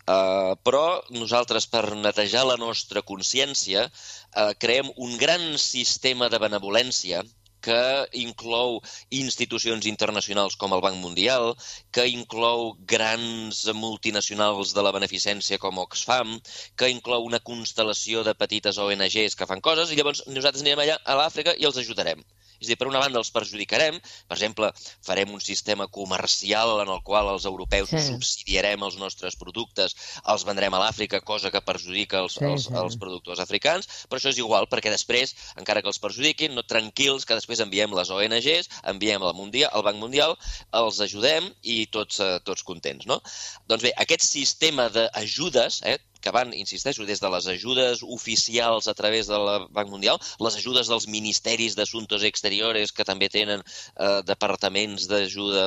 eh, 0.06 0.53
però 0.67 0.85
nosaltres, 1.17 1.67
per 1.73 1.85
netejar 1.97 2.44
la 2.49 2.59
nostra 2.61 3.03
consciència, 3.03 3.88
eh, 3.88 4.50
creem 4.62 4.93
un 4.97 5.17
gran 5.19 5.47
sistema 5.58 6.31
de 6.32 6.43
benevolència 6.43 7.25
que 7.67 7.81
inclou 8.23 8.81
institucions 9.23 9.88
internacionals 9.91 10.56
com 10.61 10.75
el 10.76 10.82
Banc 10.85 11.00
Mundial, 11.05 11.53
que 11.94 12.06
inclou 12.11 12.73
grans 12.94 13.64
multinacionals 13.85 14.75
de 14.76 14.87
la 14.87 14.94
beneficència 14.99 15.61
com 15.62 15.82
Oxfam, 15.85 16.38
que 16.76 16.93
inclou 16.97 17.29
una 17.31 17.43
constel·lació 17.53 18.26
de 18.29 18.37
petites 18.44 18.81
ONGs 18.87 19.38
que 19.38 19.51
fan 19.51 19.65
coses, 19.70 19.91
i 19.91 20.01
llavors 20.01 20.25
nosaltres 20.29 20.67
anirem 20.67 20.84
allà 20.87 20.98
a 21.05 21.19
l'Àfrica 21.22 21.56
i 21.58 21.69
els 21.70 21.81
ajudarem. 21.84 22.27
És 22.63 22.69
a 22.69 22.73
dir, 22.73 22.79
per 22.79 22.87
una 22.87 23.03
banda 23.03 23.19
els 23.19 23.33
perjudicarem, 23.35 23.99
per 24.31 24.37
exemple, 24.39 24.71
farem 25.03 25.33
un 25.35 25.43
sistema 25.43 25.89
comercial 25.91 26.77
en 26.85 26.93
el 26.95 27.03
qual 27.07 27.33
els 27.33 27.47
europeus 27.49 27.91
sí. 27.91 28.03
subsidiarem 28.07 28.85
els 28.87 28.99
nostres 29.01 29.37
productes, 29.41 29.97
els 30.31 30.47
vendrem 30.47 30.75
a 30.79 30.83
l'Àfrica, 30.85 31.23
cosa 31.27 31.51
que 31.51 31.65
perjudica 31.67 32.23
els, 32.23 32.39
sí, 32.39 32.47
els, 32.47 32.69
sí. 32.69 32.77
els 32.79 32.99
productors 33.03 33.43
africans, 33.43 33.91
però 34.07 34.21
això 34.21 34.31
és 34.31 34.39
igual, 34.39 34.69
perquè 34.71 34.93
després, 34.95 35.35
encara 35.59 35.83
que 35.83 35.91
els 35.91 36.01
perjudiquin, 36.03 36.55
no 36.55 36.63
tranquils, 36.63 37.27
que 37.27 37.39
després 37.39 37.65
enviem 37.65 37.99
les 37.99 38.15
ONGs, 38.15 38.71
enviem 38.95 39.27
el, 39.27 39.35
mundial, 39.35 39.75
el 39.75 39.87
Banc 39.89 39.99
Mundial, 39.99 40.37
els 40.79 41.03
ajudem 41.03 41.51
i 41.67 41.83
tots, 41.91 42.23
eh, 42.23 42.39
tots 42.47 42.63
contents, 42.67 43.11
no? 43.11 43.19
Doncs 43.67 43.89
bé, 43.89 43.95
aquest 44.07 44.25
sistema 44.29 44.87
d'ajudes, 44.95 45.83
eh, 45.83 45.99
que 46.22 46.32
van, 46.34 46.52
insisteixo, 46.56 47.05
des 47.08 47.20
de 47.20 47.31
les 47.34 47.48
ajudes 47.50 48.02
oficials 48.17 48.88
a 48.88 48.94
través 48.98 49.29
del 49.31 49.67
Banc 49.76 49.91
Mundial, 49.91 50.20
les 50.46 50.56
ajudes 50.60 50.88
dels 50.88 51.08
ministeris 51.10 51.76
d'assumptes 51.79 52.24
exteriores 52.29 52.94
que 52.96 53.06
també 53.08 53.29
tenen 53.32 53.62
eh, 53.62 54.20
departaments 54.29 55.08
d'ajuda 55.10 55.67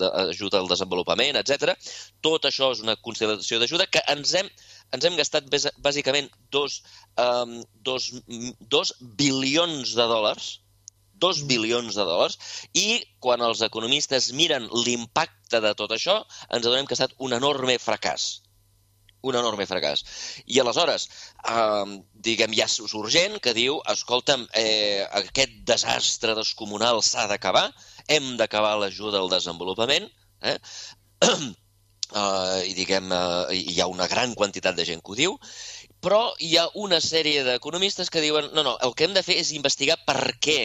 d'ajuda 0.00 0.60
al 0.60 0.70
desenvolupament, 0.70 1.38
etc. 1.40 1.76
Tot 2.24 2.48
això 2.48 2.72
és 2.74 2.82
una 2.84 2.96
consideració 2.96 3.60
d'ajuda 3.60 3.88
que 3.92 4.02
ens 4.14 4.34
hem, 4.40 4.48
ens 4.96 5.06
hem 5.06 5.20
gastat 5.20 5.46
bàsicament 5.84 6.30
dos, 6.50 6.80
um, 7.20 7.60
dos, 7.86 8.10
dos 8.76 8.96
bilions 9.20 9.94
de 9.94 10.08
dòlars 10.16 10.56
dos 11.20 11.42
bilions 11.44 11.92
de 11.98 12.04
dòlars, 12.08 12.38
i 12.72 13.02
quan 13.20 13.42
els 13.44 13.60
economistes 13.66 14.30
miren 14.32 14.70
l'impacte 14.72 15.60
de 15.60 15.74
tot 15.76 15.92
això, 15.92 16.14
ens 16.48 16.64
adonem 16.64 16.88
que 16.88 16.96
ha 16.96 16.98
estat 17.02 17.12
un 17.26 17.36
enorme 17.36 17.76
fracàs 17.76 18.30
un 19.22 19.36
enorme 19.36 19.66
fracàs. 19.68 20.04
I 20.46 20.60
aleshores, 20.62 21.08
eh, 21.52 21.98
diguem, 22.28 22.54
hi 22.54 22.62
ha 22.64 22.68
urgent 23.00 23.38
que 23.44 23.54
diu, 23.56 23.80
escolta'm, 23.94 24.46
eh, 24.54 25.06
aquest 25.22 25.56
desastre 25.72 26.34
descomunal 26.38 27.02
s'ha 27.02 27.26
d'acabar, 27.30 27.68
hem 28.08 28.36
d'acabar 28.40 28.76
l'ajuda 28.78 29.20
al 29.20 29.30
desenvolupament, 29.32 30.08
eh? 30.42 30.58
Uh, 31.20 32.62
i 32.70 32.72
diguem, 32.74 33.12
uh, 33.12 33.52
hi 33.52 33.80
ha 33.80 33.86
una 33.86 34.08
gran 34.08 34.34
quantitat 34.34 34.74
de 34.76 34.86
gent 34.88 35.02
que 35.04 35.12
ho 35.12 35.18
diu, 35.18 35.36
però 36.00 36.20
hi 36.40 36.56
ha 36.56 36.68
una 36.80 37.00
sèrie 37.04 37.44
d'economistes 37.44 38.08
que 38.10 38.22
diuen 38.24 38.48
no, 38.56 38.64
no, 38.64 38.78
el 38.86 38.94
que 38.96 39.04
hem 39.04 39.12
de 39.16 39.22
fer 39.22 39.36
és 39.42 39.52
investigar 39.52 39.98
per 40.08 40.32
què 40.40 40.62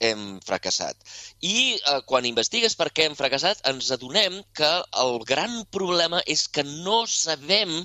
hem 0.00 0.24
fracassat. 0.46 0.96
I 1.44 1.76
eh, 1.76 2.00
quan 2.08 2.28
investigues 2.28 2.76
per 2.78 2.88
què 2.90 3.06
hem 3.08 3.16
fracassat, 3.18 3.60
ens 3.70 3.90
adonem 3.96 4.40
que 4.56 4.70
el 5.04 5.18
gran 5.28 5.60
problema 5.76 6.22
és 6.26 6.46
que 6.48 6.64
no 6.66 7.02
sabem 7.06 7.80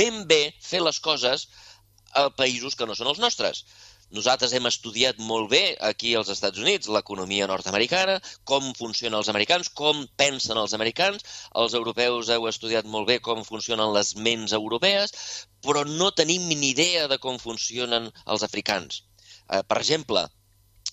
ben 0.00 0.24
bé 0.32 0.42
fer 0.64 0.80
les 0.84 1.00
coses 1.04 1.48
a 2.16 2.28
països 2.40 2.74
que 2.74 2.86
no 2.88 2.96
són 2.98 3.12
els 3.12 3.22
nostres. 3.26 3.64
nosaltres 4.16 4.52
hem 4.56 4.66
estudiat 4.68 5.18
molt 5.30 5.50
bé 5.52 5.76
aquí 5.88 6.14
als 6.16 6.30
Estats 6.32 6.60
Units 6.62 6.88
l'economia 6.88 7.46
nord-americana, 7.50 8.14
com 8.50 8.70
funcionen 8.78 9.18
els 9.18 9.28
americans, 9.28 9.68
com 9.80 10.00
pensen 10.22 10.56
els 10.62 10.72
americans, 10.78 11.26
els 11.62 11.74
europeus 11.80 12.30
heu 12.32 12.48
estudiat 12.48 12.88
molt 12.94 13.10
bé 13.10 13.18
com 13.26 13.44
funcionen 13.44 13.92
les 13.92 14.14
ments 14.16 14.56
europees, 14.60 15.12
però 15.60 15.84
no 15.84 16.08
tenim 16.22 16.48
ni 16.48 16.70
idea 16.70 17.04
de 17.12 17.20
com 17.26 17.36
funcionen 17.44 18.08
els 18.24 18.48
africans. 18.48 19.02
Eh, 19.52 19.60
per 19.68 19.78
exemple, 19.82 20.24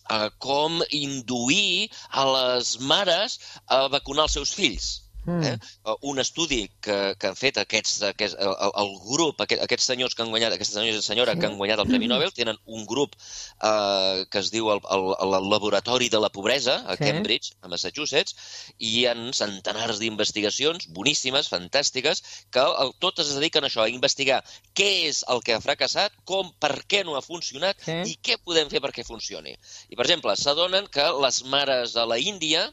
eh, 0.09 0.29
com 0.37 0.81
induir 0.91 1.89
a 2.11 2.27
les 2.35 2.77
mares 2.79 3.39
a 3.67 3.87
vacunar 3.87 4.27
els 4.29 4.37
seus 4.39 4.53
fills 4.53 4.91
Mm. 5.25 5.43
Eh? 5.43 5.95
Un 6.01 6.19
estudi 6.21 6.65
que, 6.81 7.15
que 7.19 7.29
han 7.31 7.37
fet 7.37 7.57
aquests, 7.61 8.01
aquests, 8.11 8.37
el, 8.39 8.73
el 8.81 8.91
grup, 9.05 9.41
aquest, 9.41 9.63
aquests 9.65 9.89
senyors 9.91 10.15
que 10.15 10.23
han 10.23 10.31
guanyat, 10.33 10.53
aquesta 10.53 10.79
senyora, 10.79 11.01
senyora 11.01 11.33
sí. 11.35 11.41
que 11.41 11.49
han 11.49 11.57
guanyat 11.59 11.81
el 11.81 11.89
Premi 11.89 12.09
Nobel, 12.11 12.33
tenen 12.35 12.59
un 12.65 12.85
grup 12.89 13.15
eh, 13.17 14.25
que 14.29 14.41
es 14.41 14.51
diu 14.53 14.69
el, 14.73 14.83
el, 14.93 15.07
el 15.25 15.49
Laboratori 15.49 16.09
de 16.13 16.21
la 16.21 16.29
Pobresa, 16.29 16.77
a 16.85 16.97
sí. 16.97 17.03
Cambridge, 17.07 17.55
a 17.61 17.71
Massachusetts, 17.71 18.37
i 18.77 18.93
hi 18.99 19.03
ha 19.09 19.15
centenars 19.35 19.99
d'investigacions 20.03 20.89
boníssimes, 20.95 21.49
fantàstiques, 21.51 22.23
que 22.53 22.63
el, 22.85 22.93
totes 23.03 23.31
es 23.31 23.39
dediquen 23.39 23.65
a 23.65 23.71
això, 23.71 23.85
a 23.85 23.91
investigar 23.91 24.41
què 24.77 24.89
és 25.09 25.23
el 25.31 25.41
que 25.45 25.57
ha 25.57 25.63
fracassat, 25.63 26.13
com, 26.29 26.53
per 26.61 26.75
què 26.85 27.03
no 27.07 27.17
ha 27.17 27.25
funcionat 27.25 27.81
sí. 27.85 27.97
i 28.13 28.17
què 28.21 28.37
podem 28.43 28.69
fer 28.71 28.83
perquè 28.83 29.05
funcioni. 29.07 29.55
I, 29.89 29.95
per 29.95 30.05
exemple, 30.05 30.35
s'adonen 30.37 30.89
que 30.91 31.05
les 31.25 31.43
mares 31.49 31.95
a 31.97 32.05
la 32.09 32.19
Índia, 32.21 32.69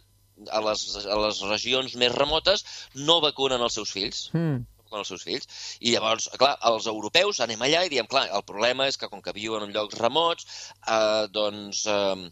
a 0.51 0.61
les, 0.67 0.85
a 1.07 1.19
les 1.27 1.41
regions 1.49 1.97
més 2.01 2.15
remotes 2.15 2.67
no 2.95 3.21
vacunen 3.25 3.63
els 3.63 3.81
seus 3.81 3.95
fills. 3.95 4.29
Mm 4.35 4.63
els 4.93 5.09
seus 5.09 5.23
fills. 5.25 5.47
I 5.81 5.95
llavors, 5.95 6.29
clar, 6.37 6.53
els 6.69 6.85
europeus 6.91 7.41
anem 7.41 7.65
allà 7.65 7.87
i 7.87 7.89
diem, 7.95 8.05
clar, 8.11 8.27
el 8.37 8.45
problema 8.45 8.91
és 8.91 9.01
que 9.01 9.09
com 9.09 9.23
que 9.25 9.33
viuen 9.33 9.65
en 9.65 9.73
llocs 9.73 9.99
remots, 10.03 10.47
eh, 10.85 11.27
doncs... 11.33 11.87
Eh, 11.89 12.31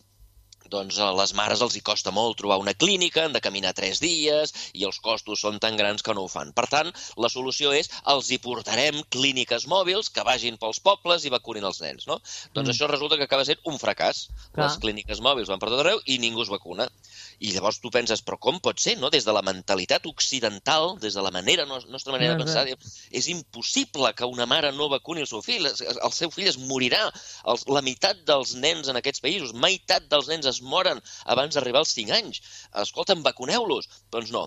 doncs 0.70 1.00
a 1.02 1.08
les 1.18 1.32
mares 1.34 1.62
els 1.64 1.74
hi 1.74 1.80
costa 1.82 2.12
molt 2.14 2.36
trobar 2.38 2.60
una 2.62 2.74
clínica, 2.78 3.24
han 3.24 3.32
de 3.34 3.42
caminar 3.42 3.72
tres 3.74 3.98
dies 3.98 4.52
i 4.78 4.84
els 4.86 5.00
costos 5.02 5.42
són 5.42 5.58
tan 5.58 5.74
grans 5.80 6.04
que 6.06 6.14
no 6.14 6.22
ho 6.22 6.30
fan. 6.30 6.52
Per 6.54 6.66
tant, 6.70 6.92
la 7.24 7.30
solució 7.32 7.72
és 7.74 7.90
els 8.12 8.30
hi 8.30 8.38
portarem 8.44 9.00
clíniques 9.16 9.66
mòbils 9.72 10.12
que 10.14 10.22
vagin 10.28 10.60
pels 10.62 10.78
pobles 10.84 11.26
i 11.26 11.34
vacunin 11.34 11.66
els 11.66 11.80
nens, 11.82 12.06
no? 12.06 12.20
Doncs 12.54 12.68
mm. 12.68 12.74
això 12.74 12.90
resulta 12.92 13.18
que 13.18 13.26
acaba 13.26 13.48
sent 13.48 13.58
un 13.66 13.80
fracàs. 13.82 14.28
Clar. 14.52 14.68
Les 14.68 14.78
clíniques 14.84 15.24
mòbils 15.26 15.50
van 15.50 15.58
per 15.58 15.72
tot 15.72 15.82
arreu 15.82 16.04
i 16.06 16.20
ningú 16.22 16.46
es 16.46 16.52
vacuna. 16.52 16.86
I 17.40 17.54
llavors 17.54 17.78
tu 17.80 17.88
penses, 17.92 18.20
però 18.24 18.36
com 18.36 18.58
pot 18.60 18.80
ser, 18.82 18.96
no? 19.00 19.08
Des 19.12 19.24
de 19.24 19.32
la 19.32 19.40
mentalitat 19.46 20.04
occidental, 20.10 20.98
des 21.00 21.14
de 21.16 21.22
la 21.24 21.30
manera, 21.32 21.64
nostra 21.64 22.12
manera 22.12 22.34
de 22.36 22.44
pensar, 22.44 22.66
és 23.20 23.28
impossible 23.32 24.12
que 24.18 24.28
una 24.28 24.46
mare 24.50 24.72
no 24.76 24.90
vacuni 24.92 25.24
el 25.24 25.30
seu 25.30 25.40
fill. 25.44 25.68
El 25.70 26.12
seu 26.16 26.32
fill 26.34 26.50
es 26.52 26.60
morirà. 26.60 27.06
la 27.70 27.84
meitat 27.86 28.20
dels 28.28 28.52
nens 28.60 28.92
en 28.92 29.00
aquests 29.00 29.24
països, 29.24 29.56
meitat 29.56 30.10
dels 30.12 30.28
nens 30.28 30.46
es 30.52 30.60
moren 30.60 31.00
abans 31.24 31.56
d'arribar 31.56 31.80
als 31.80 31.96
5 31.96 32.12
anys. 32.18 32.42
Escolta'm, 32.84 33.24
vacuneu-los. 33.24 33.88
Doncs 34.12 34.30
no. 34.36 34.46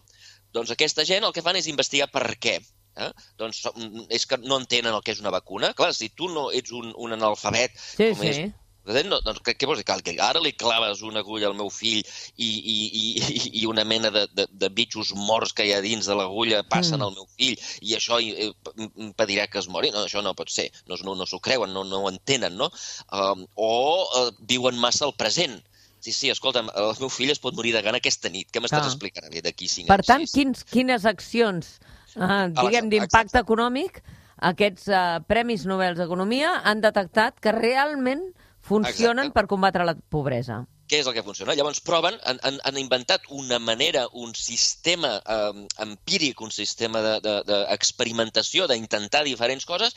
Doncs 0.53 0.71
aquesta 0.71 1.05
gent 1.09 1.25
el 1.25 1.33
que 1.33 1.41
fan 1.41 1.57
és 1.57 1.67
investigar 1.71 2.11
per 2.13 2.27
què. 2.37 2.59
Eh? 2.93 3.09
Doncs 3.41 3.63
mm, 3.73 4.05
és 4.13 4.27
que 4.29 4.37
no 4.37 4.59
entenen 4.61 4.93
el 4.93 5.01
que 5.01 5.15
és 5.15 5.21
una 5.23 5.33
vacuna. 5.33 5.73
Clar, 5.77 5.93
si 5.97 6.11
tu 6.13 6.29
no 6.29 6.51
ets 6.53 6.73
un, 6.77 6.93
un 6.93 7.15
analfabet, 7.17 7.73
sí, 7.73 8.11
com 8.13 8.21
sí. 8.21 8.29
és 8.29 8.43
no, 8.83 9.19
doncs, 9.23 9.39
què, 9.45 9.55
què 9.55 9.67
vols 9.69 9.79
dir? 9.79 9.85
Que 10.03 10.15
ara 10.19 10.41
li 10.43 10.51
claves 10.59 11.01
una 11.07 11.21
agulla 11.23 11.47
al 11.47 11.55
meu 11.55 11.69
fill 11.71 12.01
i, 12.01 12.47
i, 12.47 12.77
i, 12.99 13.51
i 13.61 13.65
una 13.69 13.85
mena 13.87 14.11
de, 14.11 14.25
de, 14.35 14.47
de 14.51 14.69
bitxos 14.69 15.13
morts 15.15 15.53
que 15.55 15.67
hi 15.67 15.73
ha 15.73 15.81
dins 15.83 16.09
de 16.09 16.17
l'agulla 16.19 16.63
passen 16.67 16.99
mm. 16.99 17.07
al 17.07 17.13
meu 17.15 17.27
fill 17.37 17.55
i 17.81 17.95
això 17.95 18.19
impedirà 18.19 19.47
que 19.47 19.61
es 19.61 19.69
mori? 19.71 19.93
No, 19.95 20.03
això 20.03 20.23
no 20.25 20.35
pot 20.35 20.51
ser. 20.51 20.69
No, 20.89 20.99
no, 21.03 21.15
no 21.15 21.27
s'ho 21.29 21.39
creuen, 21.43 21.71
no, 21.73 21.85
no 21.87 22.03
ho 22.03 22.09
entenen, 22.11 22.57
no? 22.59 22.69
Um, 23.11 23.45
o 23.55 23.71
uh, 24.03 24.33
viuen 24.49 24.79
massa 24.79 25.07
al 25.07 25.15
present. 25.15 25.61
Sí, 26.03 26.11
sí, 26.11 26.27
escolta'm, 26.33 26.67
el 26.75 26.97
meu 26.99 27.11
fill 27.13 27.31
es 27.31 27.39
pot 27.39 27.55
morir 27.55 27.71
de 27.71 27.81
gana 27.85 28.01
aquesta 28.03 28.27
nit. 28.27 28.49
Què 28.51 28.59
m'estàs 28.59 28.89
explicant 28.89 29.31
d'aquí 29.31 29.69
cinc 29.71 29.87
per 29.87 30.01
anys? 30.01 30.09
Per 30.09 30.11
tant, 30.11 30.27
sí, 30.27 30.35
quins, 30.35 30.65
quines 30.67 31.07
accions, 31.07 31.77
uh, 32.17 32.49
diguem, 32.51 32.91
d'impacte 32.91 33.39
econòmic 33.39 34.03
aquests 34.43 34.89
uh, 34.91 35.21
Premis 35.29 35.63
Nobel 35.69 35.95
d'Economia 35.95 36.57
han 36.67 36.83
detectat 36.83 37.39
que 37.39 37.55
realment 37.55 38.25
funcionen 38.63 39.27
Exacte. 39.27 39.39
per 39.39 39.47
combatre 39.51 39.83
la 39.83 39.95
pobresa 39.95 40.63
què 40.89 40.99
és 40.99 41.07
el 41.07 41.15
que 41.15 41.23
funciona. 41.23 41.55
Llavors 41.55 41.81
proven, 41.85 42.17
han, 42.27 42.39
han, 42.43 42.59
han 42.63 42.77
inventat 42.79 43.27
una 43.31 43.59
manera, 43.59 44.05
un 44.13 44.33
sistema 44.35 45.15
eh, 45.19 45.65
empíric, 45.85 46.41
un 46.41 46.51
sistema 46.51 47.01
d'experimentació, 47.23 48.67
de, 48.67 48.73
de 48.73 48.79
d'intentar 48.79 49.23
diferents 49.25 49.65
coses, 49.65 49.95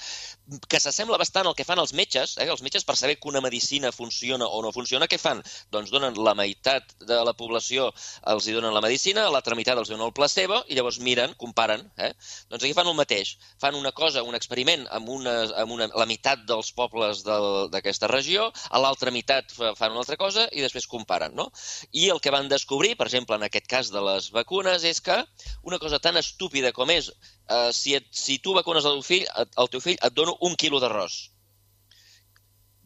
que 0.71 0.81
s'assembla 0.81 1.19
bastant 1.19 1.49
al 1.49 1.57
que 1.59 1.66
fan 1.66 1.81
els 1.83 1.93
metges. 1.97 2.37
Eh? 2.38 2.49
Els 2.52 2.62
metges, 2.62 2.87
per 2.87 2.97
saber 2.99 3.16
que 3.19 3.28
una 3.31 3.43
medicina 3.45 3.93
funciona 3.93 4.47
o 4.47 4.62
no 4.62 4.73
funciona, 4.75 5.09
què 5.11 5.19
fan? 5.19 5.43
Doncs 5.75 5.90
donen 5.95 6.19
la 6.23 6.37
meitat 6.38 6.95
de 7.07 7.19
la 7.26 7.35
població, 7.37 7.90
els 8.33 8.47
hi 8.47 8.55
donen 8.57 8.75
la 8.75 8.85
medicina, 8.85 9.26
l'altra 9.33 9.59
meitat 9.59 9.78
els 9.78 9.90
donen 9.90 10.07
el 10.07 10.14
placebo, 10.16 10.62
i 10.69 10.78
llavors 10.78 11.00
miren, 11.02 11.35
comparen. 11.40 11.83
Eh? 11.97 12.12
Doncs 12.50 12.62
aquí 12.62 12.75
fan 12.76 12.90
el 12.90 12.99
mateix. 12.99 13.37
Fan 13.62 13.78
una 13.78 13.93
cosa, 13.97 14.23
un 14.23 14.38
experiment 14.38 14.87
amb, 14.95 15.11
una, 15.12 15.37
amb 15.62 15.75
una, 15.76 15.90
la 15.95 16.07
meitat 16.09 16.47
dels 16.47 16.73
pobles 16.76 17.25
d'aquesta 17.26 18.11
regió, 18.12 18.50
a 18.71 18.83
l'altra 18.83 19.11
meitat 19.14 19.52
fan 19.57 19.93
una 19.93 20.05
altra 20.05 20.19
cosa, 20.21 20.47
i 20.52 20.62
després 20.62 20.75
es 20.80 20.88
comparen, 20.90 21.35
no? 21.38 21.49
I 21.92 22.09
el 22.14 22.21
que 22.25 22.33
van 22.35 22.50
descobrir, 22.52 22.95
per 22.97 23.09
exemple, 23.09 23.37
en 23.38 23.47
aquest 23.47 23.68
cas 23.71 23.92
de 23.95 24.02
les 24.09 24.30
vacunes, 24.35 24.85
és 24.85 25.00
que 25.00 25.21
una 25.62 25.80
cosa 25.83 26.00
tan 26.02 26.16
estúpida 26.21 26.73
com 26.76 26.90
és 26.95 27.11
eh, 27.11 27.71
si, 27.73 27.97
et, 27.99 28.06
si 28.11 28.38
tu 28.42 28.54
vacunes 28.56 28.85
el 28.85 29.00
teu 29.00 29.06
fill, 29.06 29.26
el 29.47 29.73
teu 29.73 29.83
fill 29.85 29.99
et 30.00 30.14
dono 30.14 30.37
un 30.49 30.56
quilo 30.61 30.83
d'arròs. 30.83 31.18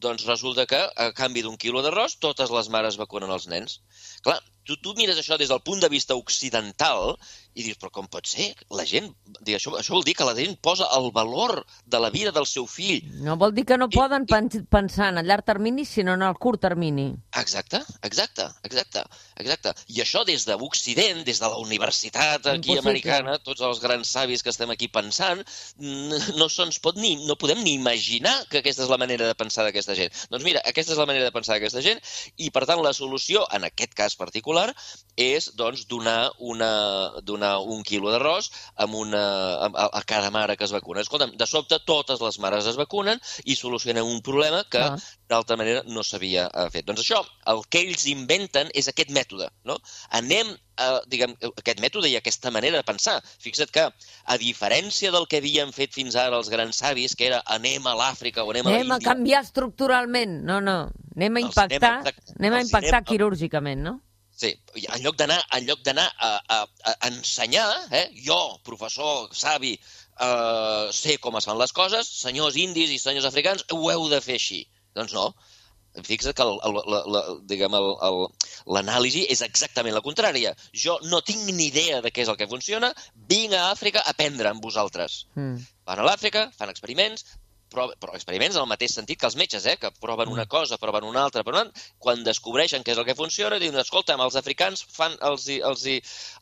Doncs 0.01 0.25
resulta 0.25 0.65
que, 0.65 0.81
a 0.81 1.11
canvi 1.17 1.43
d'un 1.45 1.59
quilo 1.61 1.83
d'arròs, 1.85 2.17
totes 2.25 2.53
les 2.57 2.71
mares 2.73 2.97
vacunen 2.97 3.33
els 3.35 3.47
nens. 3.53 3.81
Clar, 4.25 4.39
tu, 4.65 4.79
tu 4.81 4.95
mires 4.97 5.19
això 5.21 5.37
des 5.41 5.51
del 5.53 5.61
punt 5.67 5.83
de 5.83 5.91
vista 5.93 6.17
occidental 6.17 7.19
i 7.55 7.65
dius, 7.67 7.79
però 7.81 7.91
com 7.91 8.07
pot 8.11 8.27
ser? 8.31 8.51
La 8.77 8.85
gent, 8.87 9.09
això, 9.43 9.73
això 9.79 9.95
vol 9.97 10.05
dir 10.07 10.15
que 10.19 10.27
la 10.27 10.35
gent 10.39 10.57
posa 10.63 10.87
el 10.97 11.11
valor 11.15 11.65
de 11.85 12.01
la 12.03 12.11
vida 12.15 12.31
del 12.35 12.47
seu 12.47 12.67
fill. 12.71 13.03
No 13.25 13.37
vol 13.41 13.55
dir 13.57 13.65
que 13.67 13.79
no 13.81 13.89
I, 13.91 13.97
poden 13.97 14.27
i... 14.29 14.63
pensar 14.71 15.11
en 15.11 15.21
el 15.23 15.27
llarg 15.27 15.45
termini, 15.47 15.85
sinó 15.89 16.15
en 16.15 16.23
el 16.27 16.37
curt 16.39 16.63
termini. 16.63 17.09
Exacte, 17.41 17.83
exacte, 18.07 18.47
exacte, 18.69 19.03
exacte. 19.41 19.75
I 19.91 20.03
això 20.05 20.25
des 20.29 20.47
de 20.47 20.57
l'Occident, 20.61 21.25
des 21.27 21.41
de 21.43 21.51
la 21.51 21.59
universitat 21.59 22.47
aquí 22.47 22.75
Impossible. 22.75 22.85
americana, 22.85 23.39
tots 23.43 23.65
els 23.67 23.83
grans 23.83 24.09
savis 24.09 24.45
que 24.47 24.53
estem 24.55 24.71
aquí 24.71 24.89
pensant, 24.89 25.43
no 25.81 26.49
se'ns 26.49 26.79
pot 26.83 26.99
ni, 27.01 27.17
no 27.27 27.37
podem 27.41 27.65
ni 27.65 27.75
imaginar 27.75 28.35
que 28.51 28.61
aquesta 28.63 28.85
és 28.87 28.93
la 28.93 29.01
manera 29.01 29.27
de 29.27 29.35
pensar 29.39 29.67
d'aquesta 29.67 29.97
gent. 29.99 30.15
Doncs 30.31 30.47
mira, 30.47 30.63
aquesta 30.67 30.95
és 30.95 31.01
la 31.01 31.09
manera 31.11 31.27
de 31.27 31.35
pensar 31.35 31.57
d'aquesta 31.57 31.83
gent 31.85 32.01
i, 32.37 32.51
per 32.55 32.65
tant, 32.69 32.83
la 32.85 32.95
solució, 32.97 33.45
en 33.57 33.67
aquest 33.67 33.95
cas 33.99 34.17
particular, 34.21 34.69
és, 35.21 35.51
doncs, 35.59 35.87
donar 35.91 36.31
una, 36.39 36.71
donar 37.27 37.50
un 37.59 37.83
quilo 37.87 38.13
d'arròs 38.13 38.51
amb 38.85 38.97
una, 39.01 39.23
a, 39.67 39.89
a 39.99 40.03
cada 40.07 40.31
mare 40.35 40.57
que 40.57 40.67
es 40.69 40.75
vacuna. 40.75 41.03
Escolta'm, 41.05 41.35
de 41.37 41.49
sobte 41.49 41.81
totes 41.87 42.23
les 42.23 42.39
mares 42.43 42.69
es 42.71 42.79
vacunen 42.81 43.21
i 43.45 43.57
solucionen 43.59 44.07
un 44.07 44.23
problema 44.23 44.63
que 44.71 44.83
ah. 44.83 44.97
d'altra 45.31 45.59
manera 45.61 45.83
no 45.87 46.05
s'havia 46.07 46.49
eh, 46.49 46.69
fet. 46.73 46.87
Doncs 46.89 47.05
això, 47.05 47.23
el 47.53 47.65
que 47.69 47.83
ells 47.85 48.07
inventen 48.11 48.71
és 48.75 48.91
aquest 48.91 49.13
mètode. 49.15 49.51
No? 49.65 49.79
Anem 50.17 50.53
a, 50.81 50.89
diguem, 51.11 51.35
aquest 51.51 51.81
mètode 51.83 52.11
i 52.11 52.17
aquesta 52.19 52.53
manera 52.55 52.81
de 52.81 52.87
pensar. 52.87 53.19
Fixa't 53.43 53.73
que, 53.75 53.87
a 53.91 54.39
diferència 54.41 55.13
del 55.15 55.27
que 55.31 55.41
havien 55.43 55.75
fet 55.77 55.95
fins 55.97 56.17
ara 56.17 56.39
els 56.41 56.51
grans 56.53 56.81
savis, 56.83 57.17
que 57.17 57.29
era 57.31 57.43
anem 57.59 57.87
a 57.87 57.97
l'Àfrica 57.99 58.45
o 58.45 58.55
anem, 58.55 58.67
anem 58.67 58.77
a 58.77 58.81
Anem 58.81 58.97
a 58.97 59.01
canviar 59.05 59.43
estructuralment. 59.47 60.41
No, 60.47 60.61
no. 60.65 60.79
Anem 61.17 61.37
a 61.37 61.45
impactar, 61.49 61.97
anem 62.01 62.15
a, 62.15 62.37
anem 62.39 62.55
a 62.57 62.63
impactar 62.65 63.01
anem, 63.03 63.11
quirúrgicament, 63.13 63.83
no? 63.85 63.99
Sí, 64.41 64.55
en 64.81 65.03
lloc 65.05 65.19
d'anar 65.21 65.37
en 65.57 65.67
lloc 65.69 65.83
d'anar 65.85 66.07
a, 66.27 66.31
a, 66.57 66.59
a 66.65 66.93
ensenyar, 67.11 67.69
eh, 67.99 68.07
jo, 68.25 68.39
professor, 68.65 69.29
savi, 69.37 69.75
eh, 70.27 70.87
sé 70.97 71.19
com 71.21 71.37
es 71.37 71.49
fan 71.49 71.59
les 71.61 71.75
coses, 71.77 72.09
senyors 72.23 72.57
indis 72.63 72.95
i 72.95 73.01
senyors 73.03 73.29
africans, 73.29 73.67
ho 73.77 73.91
heu 73.93 74.09
de 74.13 74.21
fer 74.25 74.39
així. 74.41 74.63
Doncs 74.97 75.13
no. 75.17 75.27
Fixa't 76.07 76.37
que 76.39 76.45
l'anàlisi 78.77 79.25
és 79.35 79.41
exactament 79.43 79.97
la 79.97 80.05
contrària. 80.07 80.53
Jo 80.85 80.97
no 81.11 81.19
tinc 81.27 81.43
ni 81.51 81.67
idea 81.67 81.99
de 82.05 82.13
què 82.15 82.23
és 82.25 82.31
el 82.31 82.39
que 82.39 82.49
funciona, 82.53 82.93
vinc 83.33 83.57
a 83.59 83.65
Àfrica 83.73 84.05
a 84.05 84.15
aprendre 84.15 84.53
amb 84.53 84.63
vosaltres. 84.63 85.25
Mm. 85.35 85.57
Van 85.91 85.99
a 85.99 86.07
l'Àfrica, 86.07 86.47
fan 86.57 86.71
experiments, 86.71 87.27
prova, 87.71 87.95
però 88.01 88.15
experiments 88.17 88.57
en 88.57 88.65
el 88.65 88.71
mateix 88.71 88.95
sentit 88.97 89.21
que 89.21 89.29
els 89.29 89.37
metges, 89.41 89.67
eh, 89.71 89.77
que 89.81 89.91
proven 90.03 90.31
una 90.33 90.45
mm. 90.45 90.51
cosa, 90.53 90.79
proven 90.83 91.07
una 91.09 91.23
altra, 91.27 91.45
però 91.47 91.63
quan 92.03 92.25
descobreixen 92.27 92.85
què 92.87 92.95
és 92.95 93.01
el 93.01 93.07
que 93.09 93.17
funciona, 93.19 93.61
diuen, 93.63 93.79
escolta, 93.81 94.17
els 94.21 94.39
africans 94.41 94.83
fan, 94.97 95.17
els, 95.31 95.47
els, 95.71 95.87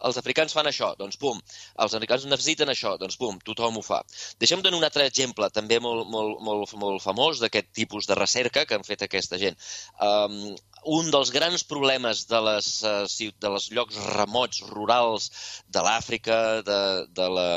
els 0.08 0.20
africans 0.20 0.56
fan 0.56 0.70
això, 0.70 0.92
doncs 0.99 1.20
pum, 1.20 1.40
els 1.85 1.97
africans 1.99 2.26
necessiten 2.30 2.73
això, 2.73 2.97
doncs 3.00 3.18
pum, 3.20 3.38
tothom 3.47 3.78
ho 3.78 3.85
fa. 3.85 4.00
Deixem 4.40 4.64
donar 4.64 4.80
un 4.80 4.88
altre 4.88 5.06
exemple, 5.11 5.50
també 5.54 5.80
molt, 5.85 6.08
molt, 6.12 6.40
molt, 6.44 6.75
molt 6.80 7.04
famós 7.04 7.42
d'aquest 7.42 7.73
tipus 7.76 8.08
de 8.08 8.18
recerca 8.18 8.64
que 8.66 8.78
han 8.78 8.87
fet 8.87 9.04
aquesta 9.06 9.40
gent. 9.40 9.58
Um, 10.04 10.56
un 10.99 11.11
dels 11.14 11.32
grans 11.35 11.64
problemes 11.68 12.26
de 12.30 12.40
les, 12.49 12.70
uh, 12.87 13.32
de 13.44 13.52
les 13.56 13.68
llocs 13.75 13.99
remots, 14.14 14.62
rurals, 14.73 15.30
de 15.68 15.85
l'Àfrica, 15.85 16.38
de, 16.66 16.80
de 17.14 17.28
la 17.35 17.49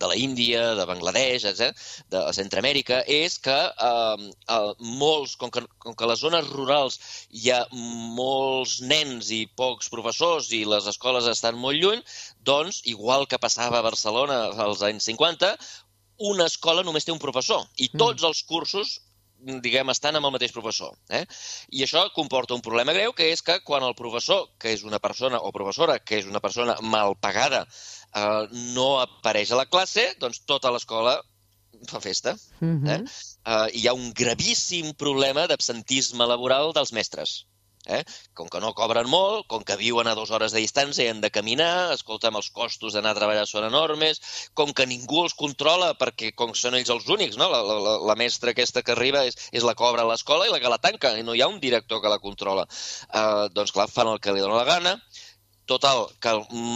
de 0.00 0.10
la 0.10 0.16
Índia, 0.16 0.74
de 0.78 0.86
Bangladesh, 0.88 1.46
etc., 1.50 1.72
de 2.12 2.22
Centroamèrica, 2.36 3.00
és 3.06 3.38
que 3.42 3.56
eh, 3.56 4.28
eh, 4.56 4.70
molts, 5.00 5.36
com 5.40 5.52
que, 5.54 5.64
com 5.84 5.96
que 5.96 6.06
a 6.06 6.10
les 6.12 6.22
zones 6.24 6.48
rurals 6.52 7.00
hi 7.30 7.52
ha 7.54 7.64
molts 7.72 8.78
nens 8.92 9.32
i 9.34 9.44
pocs 9.58 9.90
professors 9.92 10.52
i 10.52 10.64
les 10.68 10.88
escoles 10.90 11.28
estan 11.30 11.58
molt 11.58 11.80
lluny, 11.80 12.04
doncs, 12.44 12.82
igual 12.94 13.26
que 13.26 13.40
passava 13.42 13.80
a 13.80 13.86
Barcelona 13.86 14.46
als 14.64 14.84
anys 14.86 15.10
50, 15.10 15.54
una 16.30 16.48
escola 16.50 16.82
només 16.82 17.06
té 17.06 17.14
un 17.14 17.22
professor 17.22 17.62
i 17.76 17.90
mm. 17.92 18.00
tots 18.00 18.24
els 18.26 18.42
cursos 18.42 18.98
diguem, 19.38 19.90
estan 19.92 20.18
amb 20.18 20.26
el 20.26 20.34
mateix 20.34 20.52
professor. 20.54 20.96
Eh? 21.14 21.22
I 21.78 21.84
això 21.86 22.02
comporta 22.14 22.56
un 22.56 22.64
problema 22.64 22.94
greu, 22.96 23.12
que 23.14 23.28
és 23.32 23.42
que 23.44 23.58
quan 23.66 23.86
el 23.86 23.94
professor, 23.98 24.48
que 24.58 24.72
és 24.74 24.82
una 24.86 24.98
persona, 24.98 25.38
o 25.38 25.52
professora, 25.54 25.98
que 25.98 26.18
és 26.18 26.26
una 26.26 26.42
persona 26.42 26.76
mal 26.82 27.14
pagada, 27.22 27.64
eh, 28.14 28.44
no 28.76 28.88
apareix 29.02 29.52
a 29.52 29.60
la 29.60 29.66
classe, 29.66 30.06
doncs 30.22 30.44
tota 30.46 30.72
l'escola 30.74 31.18
fa 31.86 32.00
festa. 32.00 32.36
Uh 32.60 32.68
-huh. 32.68 32.90
eh? 32.94 33.04
eh, 33.44 33.68
hi 33.78 33.86
ha 33.86 33.94
un 33.94 34.12
gravíssim 34.12 34.94
problema 34.94 35.46
d'absentisme 35.46 36.26
laboral 36.26 36.72
dels 36.72 36.92
mestres. 36.92 37.44
Eh? 37.88 38.04
Com 38.34 38.48
que 38.52 38.60
no 38.60 38.74
cobren 38.76 39.08
molt, 39.08 39.46
com 39.48 39.62
que 39.64 39.76
viuen 39.80 40.08
a 40.10 40.14
dues 40.14 40.30
hores 40.34 40.52
de 40.52 40.60
distància 40.60 41.06
i 41.06 41.08
han 41.08 41.22
de 41.24 41.30
caminar, 41.32 41.92
escolta'm, 41.94 42.36
els 42.36 42.50
costos 42.50 42.92
d'anar 42.92 43.14
a 43.14 43.18
treballar 43.18 43.46
són 43.48 43.64
enormes, 43.64 44.20
com 44.52 44.74
que 44.76 44.86
ningú 44.86 45.22
els 45.24 45.36
controla 45.38 45.94
perquè 45.94 46.34
com 46.36 46.52
són 46.54 46.76
ells 46.76 46.90
els 46.90 47.08
únics, 47.08 47.38
no? 47.40 47.48
La, 47.48 47.62
la, 47.62 47.96
la 48.10 48.16
mestra 48.22 48.52
aquesta 48.52 48.82
que 48.84 48.92
arriba 48.92 49.24
és, 49.24 49.38
és 49.52 49.64
la 49.64 49.76
cobra 49.78 50.04
a 50.04 50.10
l'escola 50.10 50.46
i 50.46 50.52
la 50.52 50.60
que 50.60 50.74
la 50.74 50.82
tanca, 50.84 51.14
i 51.16 51.24
no 51.24 51.34
hi 51.34 51.40
ha 51.40 51.48
un 51.48 51.60
director 51.64 52.02
que 52.02 52.12
la 52.12 52.20
controla. 52.20 52.66
Uh, 53.08 53.48
doncs 53.56 53.72
clar, 53.72 53.88
fan 53.88 54.12
el 54.12 54.20
que 54.20 54.36
li 54.36 54.44
dona 54.44 54.60
la 54.60 54.68
gana, 54.68 54.98
Total, 55.68 56.06
que 56.24 56.32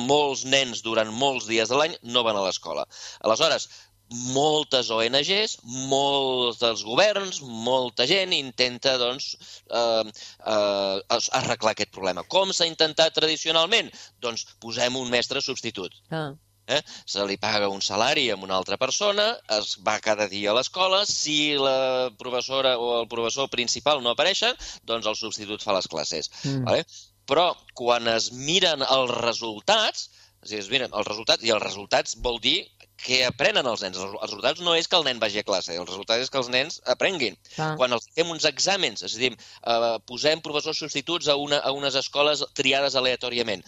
molts 0.09 0.45
nens 0.45 0.83
durant 0.85 1.09
molts 1.23 1.49
dies 1.49 1.71
de 1.73 1.79
l'any 1.81 1.97
no 2.15 2.25
van 2.27 2.37
a 2.37 2.45
l'escola. 2.45 2.85
Aleshores, 3.25 3.69
moltes 4.13 4.91
ONGs, 4.93 5.57
molts 5.89 6.61
dels 6.61 6.85
governs, 6.85 7.41
molta 7.43 8.07
gent 8.09 8.35
intenta 8.37 8.97
doncs, 9.01 9.33
eh, 9.73 10.05
eh, 10.05 11.19
arreglar 11.41 11.73
aquest 11.73 11.93
problema. 11.97 12.25
Com 12.37 12.53
s'ha 12.53 12.69
intentat 12.69 13.17
tradicionalment? 13.17 13.91
Doncs 14.21 14.47
posem 14.61 14.97
un 15.01 15.09
mestre 15.11 15.41
substitut. 15.41 15.97
Ah. 16.11 16.33
Eh? 16.67 16.81
Se 17.07 17.25
li 17.27 17.37
paga 17.43 17.69
un 17.69 17.81
salari 17.83 18.29
a 18.31 18.37
una 18.39 18.55
altra 18.55 18.77
persona, 18.79 19.33
es 19.57 19.75
va 19.87 19.97
cada 20.01 20.29
dia 20.31 20.53
a 20.53 20.55
l'escola, 20.55 21.03
si 21.07 21.57
la 21.59 22.11
professora 22.19 22.77
o 22.79 23.01
el 23.01 23.09
professor 23.11 23.49
principal 23.51 24.03
no 24.03 24.13
apareixen, 24.13 24.55
doncs 24.87 25.09
el 25.11 25.19
substitut 25.19 25.65
fa 25.65 25.75
les 25.77 25.91
classes. 25.91 26.31
Mm. 26.45 26.63
Vale? 26.69 26.87
Però 27.31 27.52
quan 27.79 28.09
es 28.11 28.31
miren 28.35 28.83
els 28.83 29.12
resultats, 29.23 30.09
és 30.43 30.50
a 30.50 30.55
dir, 30.55 30.62
es 30.64 30.71
miren 30.73 30.95
els 30.99 31.07
resultats, 31.07 31.45
i 31.47 31.52
els 31.55 31.62
resultats 31.62 32.17
vol 32.25 32.41
dir 32.43 32.57
què 33.02 33.23
aprenen 33.26 33.67
els 33.67 33.83
nens. 33.83 33.99
Els 33.99 34.31
resultats 34.31 34.62
no 34.62 34.75
és 34.79 34.88
que 34.91 34.99
el 34.99 35.07
nen 35.07 35.21
vagi 35.23 35.41
a 35.41 35.47
classe, 35.47 35.75
el 35.75 35.87
resultat 35.87 36.23
és 36.23 36.31
que 36.31 36.38
els 36.41 36.50
nens 36.55 36.79
aprenguin. 36.95 37.38
Ah. 37.57 37.73
Quan 37.79 37.95
els 37.97 38.07
fem 38.17 38.31
uns 38.35 38.47
exàmens, 38.49 39.02
és 39.07 39.17
a 39.17 39.23
dir, 39.23 39.33
eh, 39.35 39.97
posem 40.11 40.43
professors 40.45 40.83
substituts 40.85 41.31
a, 41.31 41.37
una, 41.47 41.59
a 41.59 41.73
unes 41.75 41.99
escoles 41.99 42.45
triades 42.59 42.99
aleatòriament, 42.99 43.64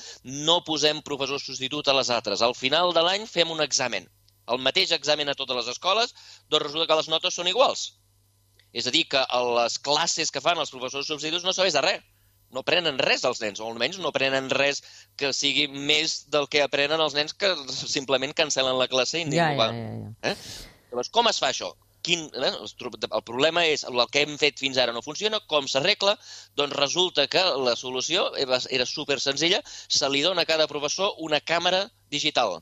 no 0.46 0.60
posem 0.66 1.02
professors 1.06 1.46
substituts 1.50 1.90
a 1.90 1.96
les 1.98 2.10
altres. 2.14 2.42
Al 2.42 2.54
final 2.58 2.94
de 2.94 3.02
l'any 3.06 3.26
fem 3.30 3.50
un 3.50 3.62
examen, 3.64 4.08
el 4.54 4.62
mateix 4.62 4.92
examen 4.92 5.30
a 5.30 5.38
totes 5.38 5.62
les 5.62 5.70
escoles, 5.72 6.14
doncs 6.50 6.66
resulta 6.66 6.90
que 6.90 6.98
les 7.02 7.12
notes 7.12 7.38
són 7.38 7.50
iguals. 7.50 7.92
És 8.74 8.88
a 8.90 8.92
dir, 8.94 9.04
que 9.06 9.20
a 9.22 9.40
les 9.60 9.78
classes 9.78 10.34
que 10.34 10.42
fan 10.42 10.58
els 10.58 10.74
professors 10.74 11.06
substituts 11.06 11.46
no 11.46 11.54
sabés 11.54 11.78
de 11.78 11.82
res 11.84 12.02
no 12.54 12.62
aprenen 12.62 13.00
res 13.02 13.24
els 13.28 13.40
nens, 13.42 13.60
o 13.60 13.68
almenys 13.68 13.98
no 14.02 14.12
aprenen 14.12 14.50
res 14.52 14.82
que 15.20 15.32
sigui 15.36 15.66
més 15.68 16.20
del 16.34 16.46
que 16.50 16.62
aprenen 16.64 17.02
els 17.02 17.16
nens 17.18 17.34
que 17.34 17.50
simplement 17.74 18.34
cancel·len 18.38 18.78
la 18.78 18.90
classe 18.90 19.20
i 19.20 19.24
ningú 19.26 19.40
ja, 19.42 19.56
va. 19.58 19.70
Ja, 19.74 19.88
ja, 19.88 19.96
ja. 20.04 20.32
Eh? 20.32 20.70
Llavors, 20.92 21.10
com 21.16 21.30
es 21.30 21.40
fa 21.42 21.50
això? 21.50 21.72
Quin, 22.04 22.26
eh? 22.36 22.52
El 22.52 23.22
problema 23.24 23.64
és 23.64 23.82
el 23.88 24.02
que 24.12 24.22
hem 24.22 24.36
fet 24.40 24.60
fins 24.60 24.78
ara 24.78 24.92
no 24.92 25.02
funciona, 25.04 25.40
com 25.50 25.66
s'arregla? 25.70 26.14
Doncs 26.60 26.76
resulta 26.76 27.24
que 27.32 27.42
la 27.64 27.74
solució 27.80 28.28
era, 28.44 28.60
era 28.78 28.86
super 28.86 29.18
senzilla, 29.24 29.62
se 29.66 30.12
li 30.12 30.22
dona 30.26 30.44
a 30.44 30.50
cada 30.52 30.68
professor 30.70 31.16
una 31.24 31.40
càmera 31.40 31.86
digital 32.12 32.60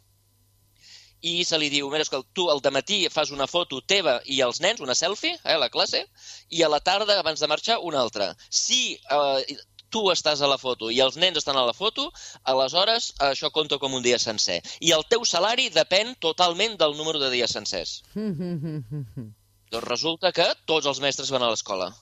i 1.23 1.45
se 1.47 1.59
li 1.59 1.69
diu, 1.71 1.89
mira, 1.91 2.05
que 2.11 2.19
tu 2.35 2.49
al 2.51 2.61
matí 2.75 2.99
fas 3.15 3.31
una 3.31 3.47
foto 3.47 3.81
teva 3.87 4.17
i 4.27 4.41
els 4.43 4.59
nens, 4.61 4.81
una 4.83 4.95
selfie, 4.99 5.37
eh, 5.45 5.55
a 5.55 5.59
la 5.63 5.71
classe, 5.71 6.03
i 6.51 6.63
a 6.63 6.69
la 6.69 6.81
tarda, 6.81 7.19
abans 7.21 7.41
de 7.41 7.49
marxar, 7.53 7.79
una 7.91 8.01
altra. 8.01 8.33
Si 8.51 8.99
eh, 8.99 9.57
tu 9.95 10.03
estàs 10.13 10.41
a 10.43 10.49
la 10.51 10.59
foto 10.61 10.91
i 10.91 11.01
els 11.05 11.19
nens 11.21 11.39
estan 11.41 11.59
a 11.61 11.67
la 11.69 11.77
foto, 11.77 12.09
aleshores 12.53 13.13
això 13.29 13.53
compta 13.55 13.79
com 13.83 13.95
un 13.99 14.05
dia 14.07 14.19
sencer. 14.23 14.61
I 14.81 14.95
el 14.97 15.05
teu 15.13 15.27
salari 15.29 15.69
depèn 15.75 16.15
totalment 16.27 16.79
del 16.81 16.97
número 16.99 17.23
de 17.23 17.31
dies 17.35 17.55
sencers. 17.59 18.01
doncs 19.73 19.89
resulta 19.89 20.33
que 20.37 20.49
tots 20.69 20.89
els 20.91 21.01
mestres 21.05 21.31
van 21.35 21.45
a 21.45 21.53
l'escola. 21.53 21.93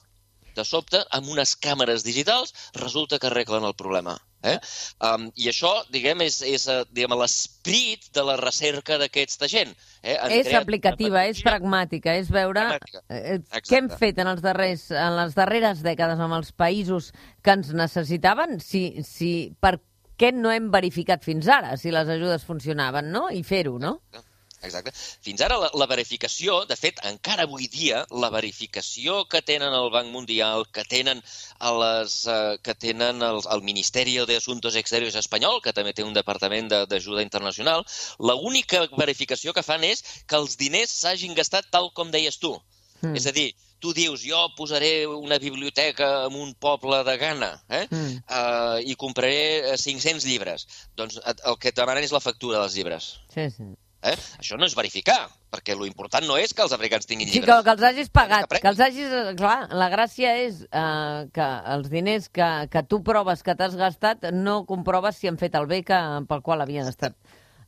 De 0.55 0.65
sobte, 0.67 0.99
amb 1.17 1.29
unes 1.31 1.55
càmeres 1.67 2.03
digitals, 2.03 2.51
resulta 2.75 3.19
que 3.19 3.29
arreglen 3.29 3.67
el 3.67 3.77
problema. 3.81 4.17
Eh? 4.41 4.57
Um, 5.05 5.27
I 5.37 5.51
això, 5.51 5.71
diguem, 5.93 6.23
és, 6.25 6.39
és 6.45 6.65
eh, 6.71 6.81
l'esperit 7.13 8.07
de 8.15 8.23
la 8.25 8.37
recerca 8.41 8.97
d'aquesta 9.01 9.49
gent. 9.51 9.75
Eh? 10.01 10.15
Han 10.17 10.33
és 10.33 10.49
aplicativa, 10.57 11.25
és 11.29 11.43
pragmàtica, 11.45 12.15
és 12.17 12.31
veure 12.33 12.65
eh, 13.13 13.37
què 13.59 13.77
hem 13.77 13.91
fet 14.01 14.21
en, 14.23 14.31
els 14.33 14.41
darrers, 14.41 14.87
en 14.89 15.19
les 15.19 15.37
darreres 15.37 15.85
dècades 15.85 16.19
amb 16.19 16.39
els 16.39 16.51
països 16.57 17.11
que 17.45 17.53
ens 17.53 17.69
necessitaven, 17.77 18.57
si, 18.65 19.03
si 19.05 19.31
per 19.61 19.77
què 20.21 20.33
no 20.33 20.51
hem 20.53 20.69
verificat 20.73 21.23
fins 21.25 21.47
ara 21.49 21.77
si 21.77 21.93
les 21.93 22.09
ajudes 22.09 22.45
funcionaven, 22.45 23.13
no? 23.13 23.27
I 23.29 23.45
fer-ho, 23.45 23.77
no? 23.81 23.99
Exacte. 24.09 24.30
Exacte. 24.61 24.93
Fins 25.25 25.41
ara 25.41 25.57
la, 25.57 25.69
la 25.81 25.87
verificació, 25.89 26.59
de 26.69 26.77
fet, 26.77 26.99
encara 27.09 27.47
avui 27.47 27.67
dia, 27.71 28.03
la 28.23 28.29
verificació 28.33 29.23
que 29.31 29.41
tenen 29.45 29.73
el 29.73 29.89
Banc 29.93 30.11
Mundial, 30.13 30.67
que 30.75 30.85
tenen, 30.85 31.23
a 31.59 31.71
les, 31.79 32.17
eh, 32.29 32.57
que 32.61 32.75
tenen 32.75 33.25
el, 33.25 33.41
el 33.55 33.65
Ministeri 33.65 34.19
de 34.29 34.37
Asuntos 34.37 34.77
Exteriors 34.77 35.17
espanyol, 35.17 35.61
que 35.65 35.73
també 35.73 35.95
té 35.97 36.05
un 36.05 36.13
departament 36.13 36.69
d'ajuda 36.69 37.21
de, 37.23 37.25
internacional, 37.25 37.85
l'única 38.19 38.85
verificació 38.97 39.53
que 39.57 39.65
fan 39.65 39.85
és 39.87 40.05
que 40.27 40.37
els 40.37 40.57
diners 40.61 40.93
s'hagin 41.01 41.35
gastat 41.37 41.73
tal 41.73 41.89
com 41.97 42.13
deies 42.13 42.37
tu. 42.37 42.53
Mm. 43.01 43.17
És 43.17 43.25
a 43.25 43.33
dir, 43.33 43.49
tu 43.81 43.95
dius, 43.97 44.21
jo 44.21 44.39
posaré 44.55 45.07
una 45.09 45.39
biblioteca 45.41 46.11
en 46.27 46.37
un 46.37 46.53
poble 46.53 47.01
de 47.07 47.17
Ghana 47.17 47.51
eh? 47.67 47.85
mm. 47.89 48.17
uh, 48.29 48.77
i 48.85 48.93
compraré 48.93 49.73
500 49.73 50.27
llibres. 50.29 50.67
Doncs 50.95 51.17
el 51.25 51.57
que 51.57 51.73
et 51.73 51.79
demanen 51.81 52.05
és 52.05 52.13
la 52.13 52.21
factura 52.21 52.61
dels 52.61 52.77
llibres. 52.77 53.15
Sí, 53.33 53.49
sí. 53.57 53.71
Eh? 54.01 54.15
Això 54.41 54.57
no 54.57 54.65
és 54.65 54.73
verificar, 54.77 55.27
perquè 55.53 55.75
lo 55.77 55.85
important 55.85 56.25
no 56.25 56.37
és 56.41 56.55
que 56.57 56.63
els 56.65 56.73
africans 56.73 57.05
tinguin 57.05 57.29
llibres. 57.29 57.43
Sí, 57.43 57.45
que, 57.45 57.57
que 57.67 57.75
els 57.75 57.83
hagis 57.85 58.09
pagat, 58.09 58.47
que, 58.49 58.61
que 58.63 58.71
els 58.71 58.81
hagis... 58.81 59.13
Clar, 59.37 59.57
la 59.77 59.89
gràcia 59.93 60.33
és 60.41 60.63
eh, 60.65 61.27
que 61.35 61.49
els 61.75 61.91
diners 61.93 62.31
que, 62.33 62.49
que 62.73 62.81
tu 62.89 63.03
proves 63.05 63.45
que 63.45 63.55
t'has 63.57 63.77
gastat 63.77 64.31
no 64.33 64.63
comproves 64.69 65.21
si 65.21 65.29
han 65.29 65.37
fet 65.41 65.57
el 65.59 65.69
bé 65.69 65.83
que, 65.85 66.01
pel 66.29 66.41
qual 66.45 66.65
havien 66.65 66.89
estat 66.89 67.17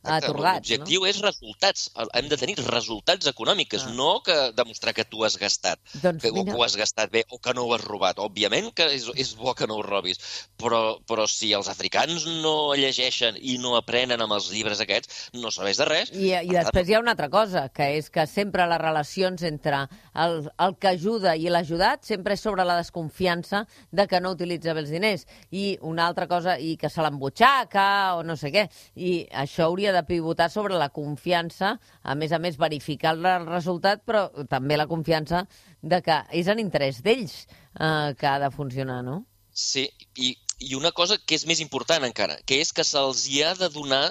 atorgats. 0.04 0.68
L'objectiu 0.68 1.04
no? 1.04 1.08
és 1.10 1.20
resultats. 1.24 1.88
Hem 2.14 2.28
de 2.30 2.38
tenir 2.40 2.56
resultats 2.62 3.28
econòmics, 3.30 3.86
ah. 3.88 3.94
no 3.96 4.10
que 4.24 4.36
demostrar 4.56 4.94
que 4.96 5.06
tu 5.08 5.24
has 5.24 5.38
gastat, 5.40 5.80
doncs, 6.02 6.22
que, 6.22 6.32
mira... 6.32 6.42
o 6.42 6.44
que 6.48 6.58
ho 6.58 6.64
has 6.66 6.76
gastat 6.78 7.12
bé, 7.12 7.24
o 7.30 7.40
que 7.42 7.54
no 7.56 7.66
ho 7.66 7.74
has 7.76 7.84
robat. 7.84 8.20
Òbviament 8.22 8.70
que 8.76 8.88
és, 8.94 9.08
és 9.16 9.34
bo 9.38 9.54
que 9.56 9.68
no 9.70 9.78
ho 9.80 9.84
robis, 9.86 10.20
però, 10.60 10.98
però 11.08 11.26
si 11.30 11.52
els 11.56 11.68
africans 11.72 12.26
no 12.44 12.74
llegeixen 12.78 13.38
i 13.40 13.56
no 13.62 13.74
aprenen 13.78 14.22
amb 14.24 14.36
els 14.36 14.50
llibres 14.52 14.82
aquests, 14.84 15.28
no 15.40 15.52
sabés 15.54 15.80
de 15.80 15.88
res. 15.88 16.12
I, 16.14 16.32
i 16.44 16.54
després 16.54 16.88
hi 16.88 16.98
ha 16.98 17.02
una 17.02 17.14
altra 17.16 17.30
cosa, 17.32 17.66
que 17.74 17.94
és 17.98 18.10
que 18.12 18.26
sempre 18.30 18.68
les 18.70 18.80
relacions 18.82 19.42
entre 19.46 19.84
el, 20.14 20.40
el 20.60 20.76
que 20.80 20.92
ajuda 20.94 21.34
i 21.36 21.50
l'ajudat 21.52 22.04
sempre 22.06 22.36
és 22.36 22.42
sobre 22.44 22.66
la 22.66 22.76
desconfiança 22.78 23.64
de 23.90 24.06
que 24.10 24.20
no 24.20 24.34
utilitza 24.34 24.74
bé 24.74 24.84
els 24.84 24.92
diners. 24.92 25.26
I 25.50 25.78
una 25.82 26.06
altra 26.08 26.28
cosa, 26.30 26.58
i 26.58 26.76
que 26.80 26.90
se 26.90 27.02
l'embutxaca 27.04 27.86
o 28.18 28.22
no 28.26 28.36
sé 28.40 28.52
què. 28.54 28.66
I 28.96 29.14
això 29.44 29.68
hauria 29.68 29.93
de 29.94 30.02
pivotar 30.08 30.50
sobre 30.52 30.78
la 30.80 30.90
confiança, 30.92 31.76
a 32.02 32.14
més 32.18 32.34
a 32.34 32.40
més 32.42 32.58
verificar 32.60 33.14
el 33.14 33.48
resultat, 33.48 34.04
però 34.04 34.26
també 34.50 34.76
la 34.76 34.88
confiança 34.90 35.46
de 35.82 36.02
que 36.04 36.20
és 36.34 36.50
en 36.50 36.62
interès 36.62 37.02
d'ells 37.04 37.44
eh, 37.44 38.12
que 38.18 38.28
ha 38.28 38.38
de 38.42 38.50
funcionar, 38.54 39.02
no? 39.06 39.22
Sí, 39.54 39.86
i, 40.18 40.34
i 40.58 40.74
una 40.74 40.92
cosa 40.92 41.18
que 41.18 41.38
és 41.38 41.46
més 41.46 41.62
important 41.62 42.04
encara, 42.04 42.40
que 42.46 42.58
és 42.60 42.72
que 42.74 42.84
se'ls 42.86 43.28
hi 43.30 43.44
ha 43.46 43.54
de 43.58 43.70
donar 43.70 44.08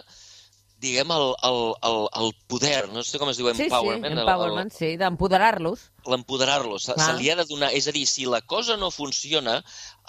diguem, 0.84 1.12
el, 1.16 1.30
el, 1.48 1.60
el, 1.88 2.00
el 2.20 2.34
poder, 2.52 2.90
no 2.92 3.04
sé 3.08 3.20
com 3.22 3.32
es 3.32 3.40
diu, 3.40 3.48
empowerment. 3.54 4.04
Sí, 4.04 4.18
sí, 4.18 4.20
empowerment, 4.20 4.66
el, 4.68 4.68
el, 4.68 4.74
sí, 4.76 4.90
d'empoderar-los. 5.00 5.86
L'empoderar-los, 6.12 6.90
se, 6.90 6.98
se 7.00 7.14
li 7.20 7.32
ha 7.32 7.38
de 7.40 7.48
donar... 7.48 7.72
És 7.78 7.88
a 7.88 7.94
dir, 7.96 8.04
si 8.10 8.28
la 8.30 8.42
cosa 8.42 8.76
no 8.82 8.92
funciona, 8.92 9.62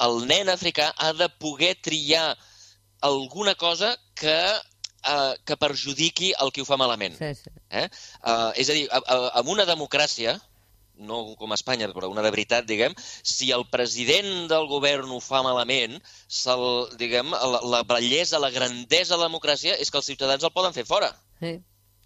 el 0.07 0.25
nen 0.31 0.51
africà 0.53 0.91
ha 0.99 1.13
de 1.15 1.31
poder 1.39 1.77
triar 1.87 2.33
alguna 3.07 3.55
cosa 3.55 3.95
que 4.19 4.35
eh, 5.13 5.35
que 5.45 5.59
perjudiqui 5.61 6.33
el 6.41 6.53
qui 6.55 6.65
ho 6.65 6.69
fa 6.69 6.79
malament. 6.81 7.17
Sí, 7.19 7.31
sí. 7.39 7.53
Eh? 7.71 7.87
Eh, 7.87 8.51
és 8.63 8.71
a 8.71 8.77
dir, 8.77 8.89
en 8.91 9.53
una 9.53 9.67
democràcia, 9.69 10.39
no 10.95 11.35
com 11.39 11.53
a 11.53 11.59
Espanya, 11.59 11.89
però 11.95 12.09
una 12.11 12.23
de 12.23 12.31
veritat, 12.31 12.67
diguem, 12.69 12.95
si 12.99 13.51
el 13.55 13.67
president 13.71 14.49
del 14.51 14.67
govern 14.71 15.11
ho 15.11 15.21
fa 15.23 15.43
malament, 15.47 15.99
diguem, 17.01 17.35
la, 17.35 17.61
la 17.77 17.83
bellesa, 17.89 18.43
la 18.43 18.53
grandesa 18.55 19.15
de 19.15 19.23
la 19.23 19.29
democràcia 19.29 19.77
és 19.81 19.91
que 19.91 19.99
els 20.01 20.11
ciutadans 20.13 20.45
el 20.45 20.55
poden 20.55 20.77
fer 20.77 20.87
fora. 20.89 21.11
Sí. 21.41 21.59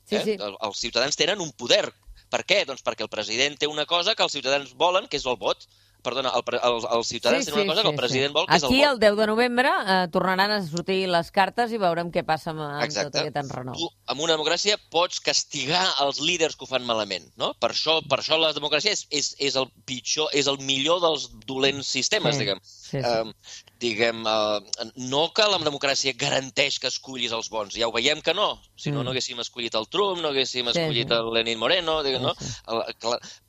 Sí, 0.08 0.16
eh? 0.16 0.22
sí. 0.24 0.36
Els 0.40 0.80
ciutadans 0.80 1.20
tenen 1.20 1.42
un 1.44 1.52
poder. 1.52 1.84
Per 2.32 2.42
què? 2.44 2.62
Doncs 2.68 2.84
perquè 2.84 3.04
el 3.04 3.12
president 3.12 3.56
té 3.60 3.68
una 3.68 3.86
cosa 3.88 4.14
que 4.14 4.24
els 4.24 4.32
ciutadans 4.32 4.74
volen, 4.76 5.08
que 5.08 5.20
és 5.20 5.26
el 5.28 5.36
vot. 5.40 5.68
Perdona, 6.06 6.30
el, 6.38 6.42
els, 6.62 6.84
els 6.94 7.08
ciutadans 7.10 7.48
tenen 7.48 7.64
una 7.64 7.74
cosa 7.74 7.82
que 7.82 7.90
el 7.90 7.98
president 7.98 8.34
vol, 8.36 8.46
que 8.46 8.56
és 8.56 8.62
el 8.62 8.70
Aquí, 8.70 8.82
el 8.86 9.00
10 9.02 9.16
de 9.18 9.26
novembre, 9.26 9.72
eh, 9.82 9.96
tornaran 10.14 10.52
a 10.54 10.58
sortir 10.64 10.98
les 11.10 11.30
cartes 11.34 11.74
i 11.74 11.80
veurem 11.82 12.12
què 12.14 12.22
passa 12.26 12.52
amb, 12.54 12.62
amb 12.68 12.94
tot 12.94 13.18
aquest 13.18 13.40
enrenou. 13.42 13.74
Tu, 13.74 13.88
amb 14.14 14.22
una 14.24 14.36
democràcia, 14.36 14.78
pots 14.94 15.18
castigar 15.20 15.82
els 16.04 16.20
líders 16.22 16.54
que 16.56 16.64
ho 16.64 16.70
fan 16.70 16.86
malament, 16.86 17.26
no? 17.36 17.50
Per 17.58 17.72
això, 17.74 17.98
per 18.08 18.20
això 18.22 18.38
la 18.38 18.52
democràcia 18.56 18.94
és, 18.94 19.06
és, 19.10 19.32
és 19.50 19.58
el 19.58 19.66
pitjor, 19.90 20.30
és 20.38 20.46
el 20.46 20.60
millor 20.62 21.02
dels 21.02 21.28
dolents 21.50 21.90
sistemes, 21.98 22.38
Sí, 22.38 22.46
diguem. 22.46 22.62
Sí, 22.90 23.00
sí. 23.02 23.06
Um, 23.06 23.32
diguem, 23.78 24.24
uh, 24.26 24.58
no 25.10 25.28
que 25.36 25.44
la 25.46 25.58
democràcia 25.62 26.14
garanteix 26.18 26.78
que 26.82 26.88
escollis 26.90 27.32
els 27.36 27.48
bons, 27.52 27.76
ja 27.78 27.86
ho 27.88 27.92
veiem 27.94 28.20
que 28.24 28.34
no. 28.34 28.48
Si 28.76 28.90
no, 28.90 29.00
Mm. 29.00 29.04
no 29.04 29.10
haguéssim 29.12 29.38
escollit 29.40 29.74
el 29.78 29.86
Trump, 29.88 30.20
no 30.22 30.28
haguéssim 30.32 30.66
Sí, 30.66 30.74
escollit 30.78 31.08
sí. 31.08 31.14
el 31.14 31.32
Lenin 31.34 31.58
Moreno, 31.58 32.00
diguem, 32.02 32.22
no? 32.22 32.34
Sí, 32.38 32.52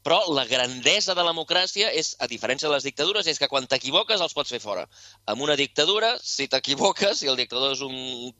Però 0.04 0.20
la 0.34 0.46
grandesa 0.48 1.14
de 1.14 1.22
la 1.24 1.32
democràcia 1.34 1.90
és, 1.94 2.16
a 2.24 2.28
diferència 2.32 2.68
de 2.70 2.74
les 2.74 2.86
dictadures, 2.88 3.28
és 3.28 3.38
que 3.38 3.50
quan 3.52 3.68
t'equivoques 3.70 4.22
els 4.24 4.34
pots 4.34 4.50
fer 4.50 4.60
fora. 4.64 4.86
Amb 5.30 5.44
una 5.46 5.56
dictadura, 5.60 6.14
si 6.24 6.48
t'equivoques, 6.48 7.20
si 7.20 7.28
el 7.30 7.36
dictador 7.38 7.74
és 7.76 7.82
un, 7.86 7.94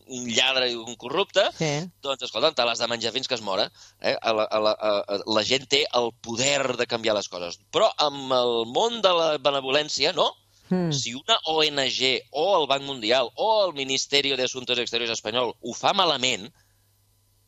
un 0.08 0.26
lladre 0.34 0.70
i 0.72 0.76
un 0.80 0.96
corrupte, 0.96 1.44
Sí. 1.60 1.72
doncs, 2.02 2.24
escolta, 2.24 2.54
te 2.56 2.66
l'has 2.66 2.80
de 2.80 2.88
menjar 2.88 3.12
fins 3.14 3.28
que 3.28 3.36
es 3.36 3.42
mora. 3.46 3.70
Eh? 4.02 4.16
A 4.22 4.34
la, 4.34 4.44
a 4.50 4.60
la, 4.60 4.72
a, 4.72 4.94
a, 5.04 5.20
la 5.28 5.44
gent 5.44 5.68
té 5.70 5.84
el 5.94 6.12
poder 6.22 6.78
de 6.80 6.88
canviar 6.88 7.16
les 7.20 7.28
coses. 7.30 7.60
Però 7.72 7.92
amb 7.98 8.32
el 8.34 8.66
món 8.72 9.02
de 9.04 9.14
la 9.14 9.30
benevolència, 9.38 10.14
no. 10.16 10.32
Mm. 10.70 10.92
Si 10.94 11.14
una 11.18 11.38
ONG 11.50 12.00
o 12.32 12.46
el 12.62 12.68
Banc 12.70 12.86
Mundial 12.86 13.30
o 13.36 13.50
el 13.66 13.74
Ministeri 13.74 14.36
de 14.36 14.46
Assuntos 14.46 14.80
Exteriors 14.80 15.18
espanyol 15.18 15.56
ho 15.60 15.74
fa 15.74 15.94
malament, 15.98 16.50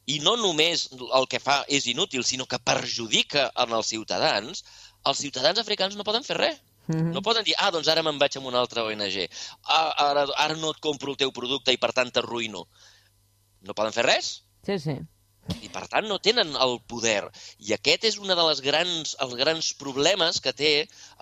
i 0.09 0.17
no 0.19 0.35
només 0.39 0.87
el 0.91 1.27
que 1.29 1.39
fa 1.39 1.61
és 1.69 1.85
inútil, 1.87 2.25
sinó 2.25 2.47
que 2.49 2.59
perjudica 2.59 3.51
en 3.63 3.77
els 3.77 3.93
ciutadans, 3.93 4.65
els 5.05 5.21
ciutadans 5.21 5.61
africans 5.61 5.95
no 5.95 6.07
poden 6.07 6.25
fer 6.25 6.37
res. 6.39 6.61
Mhm. 6.87 7.11
No 7.13 7.21
poden 7.21 7.45
dir, 7.45 7.53
ah, 7.59 7.69
doncs 7.71 7.87
ara 7.87 8.01
me'n 8.03 8.17
vaig 8.19 8.35
amb 8.37 8.49
una 8.49 8.59
altra 8.59 8.83
ONG. 8.83 9.27
Ah, 9.63 9.93
ara, 10.09 10.25
ara 10.35 10.55
no 10.57 10.71
et 10.71 10.79
compro 10.81 11.11
el 11.11 11.17
teu 11.17 11.31
producte 11.31 11.71
i 11.71 11.77
per 11.77 11.93
tant 11.93 12.09
t'arruïno. 12.11 12.65
No 13.61 13.77
poden 13.77 13.93
fer 13.93 14.05
res 14.07 14.41
Sí, 14.65 14.77
sí. 14.79 14.99
I 15.61 15.69
per 15.73 15.83
tant 15.91 16.07
no 16.09 16.19
tenen 16.21 16.53
el 16.65 16.77
poder. 16.91 17.25
I 17.65 17.73
aquest 17.75 18.05
és 18.11 18.17
un 18.21 18.29
de 18.29 18.37
les 18.37 18.61
grans, 18.65 19.15
els 19.25 19.35
grans 19.39 19.71
problemes 19.81 20.39
que 20.45 20.53
té 20.53 20.73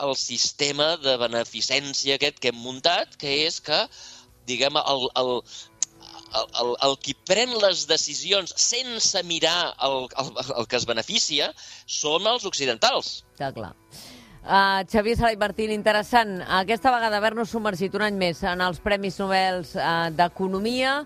el 0.05 0.15
sistema 0.19 0.91
de 1.03 1.15
beneficència 1.21 2.19
aquest 2.19 2.39
que 2.43 2.51
hem 2.53 2.62
muntat, 2.63 3.15
que 3.21 3.36
és 3.47 3.60
que, 3.63 3.79
diguem, 4.49 4.79
el, 4.93 5.08
el, 5.21 5.34
el, 6.36 6.47
el, 6.63 6.75
el 6.89 6.97
qui 7.03 7.15
pren 7.32 7.55
les 7.63 7.86
decisions 7.89 8.53
sense 8.60 9.23
mirar 9.23 9.73
el, 9.88 10.08
el, 10.23 10.32
el 10.58 10.69
que 10.69 10.79
es 10.79 10.88
beneficia 10.89 11.51
són 11.99 12.27
els 12.29 12.47
occidentals. 12.49 13.19
Està 13.34 13.53
clar. 13.55 13.73
Uh, 14.39 14.86
Xavier 14.88 15.17
Sala 15.17 15.34
i 15.34 15.38
Martín, 15.38 15.71
interessant. 15.71 16.39
Aquesta 16.62 16.93
vegada 16.93 17.19
haver-nos 17.19 17.52
submergit 17.52 17.95
un 17.99 18.06
any 18.08 18.15
més 18.17 18.41
en 18.47 18.63
els 18.63 18.80
Premis 18.84 19.19
Nobel 19.19 19.65
uh, 19.75 20.08
d'Economia, 20.15 20.99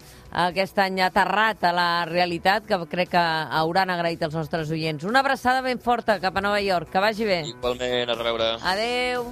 aquest 0.45 0.79
any 0.85 1.01
aterrat 1.03 1.65
a 1.65 1.73
la 1.75 1.89
realitat, 2.09 2.67
que 2.69 2.79
crec 2.91 3.13
que 3.15 3.25
hauran 3.63 3.91
agraït 3.93 4.21
els 4.23 4.37
nostres 4.37 4.71
oients. 4.71 5.03
Una 5.09 5.25
abraçada 5.25 5.65
ben 5.65 5.81
forta 5.81 6.19
cap 6.23 6.37
a 6.37 6.45
Nova 6.45 6.61
York. 6.61 6.93
Que 6.93 7.03
vagi 7.03 7.27
bé. 7.27 7.41
Igualment, 7.55 8.13
a 8.13 8.19
reveure. 8.21 8.55
Adeu. 8.61 9.31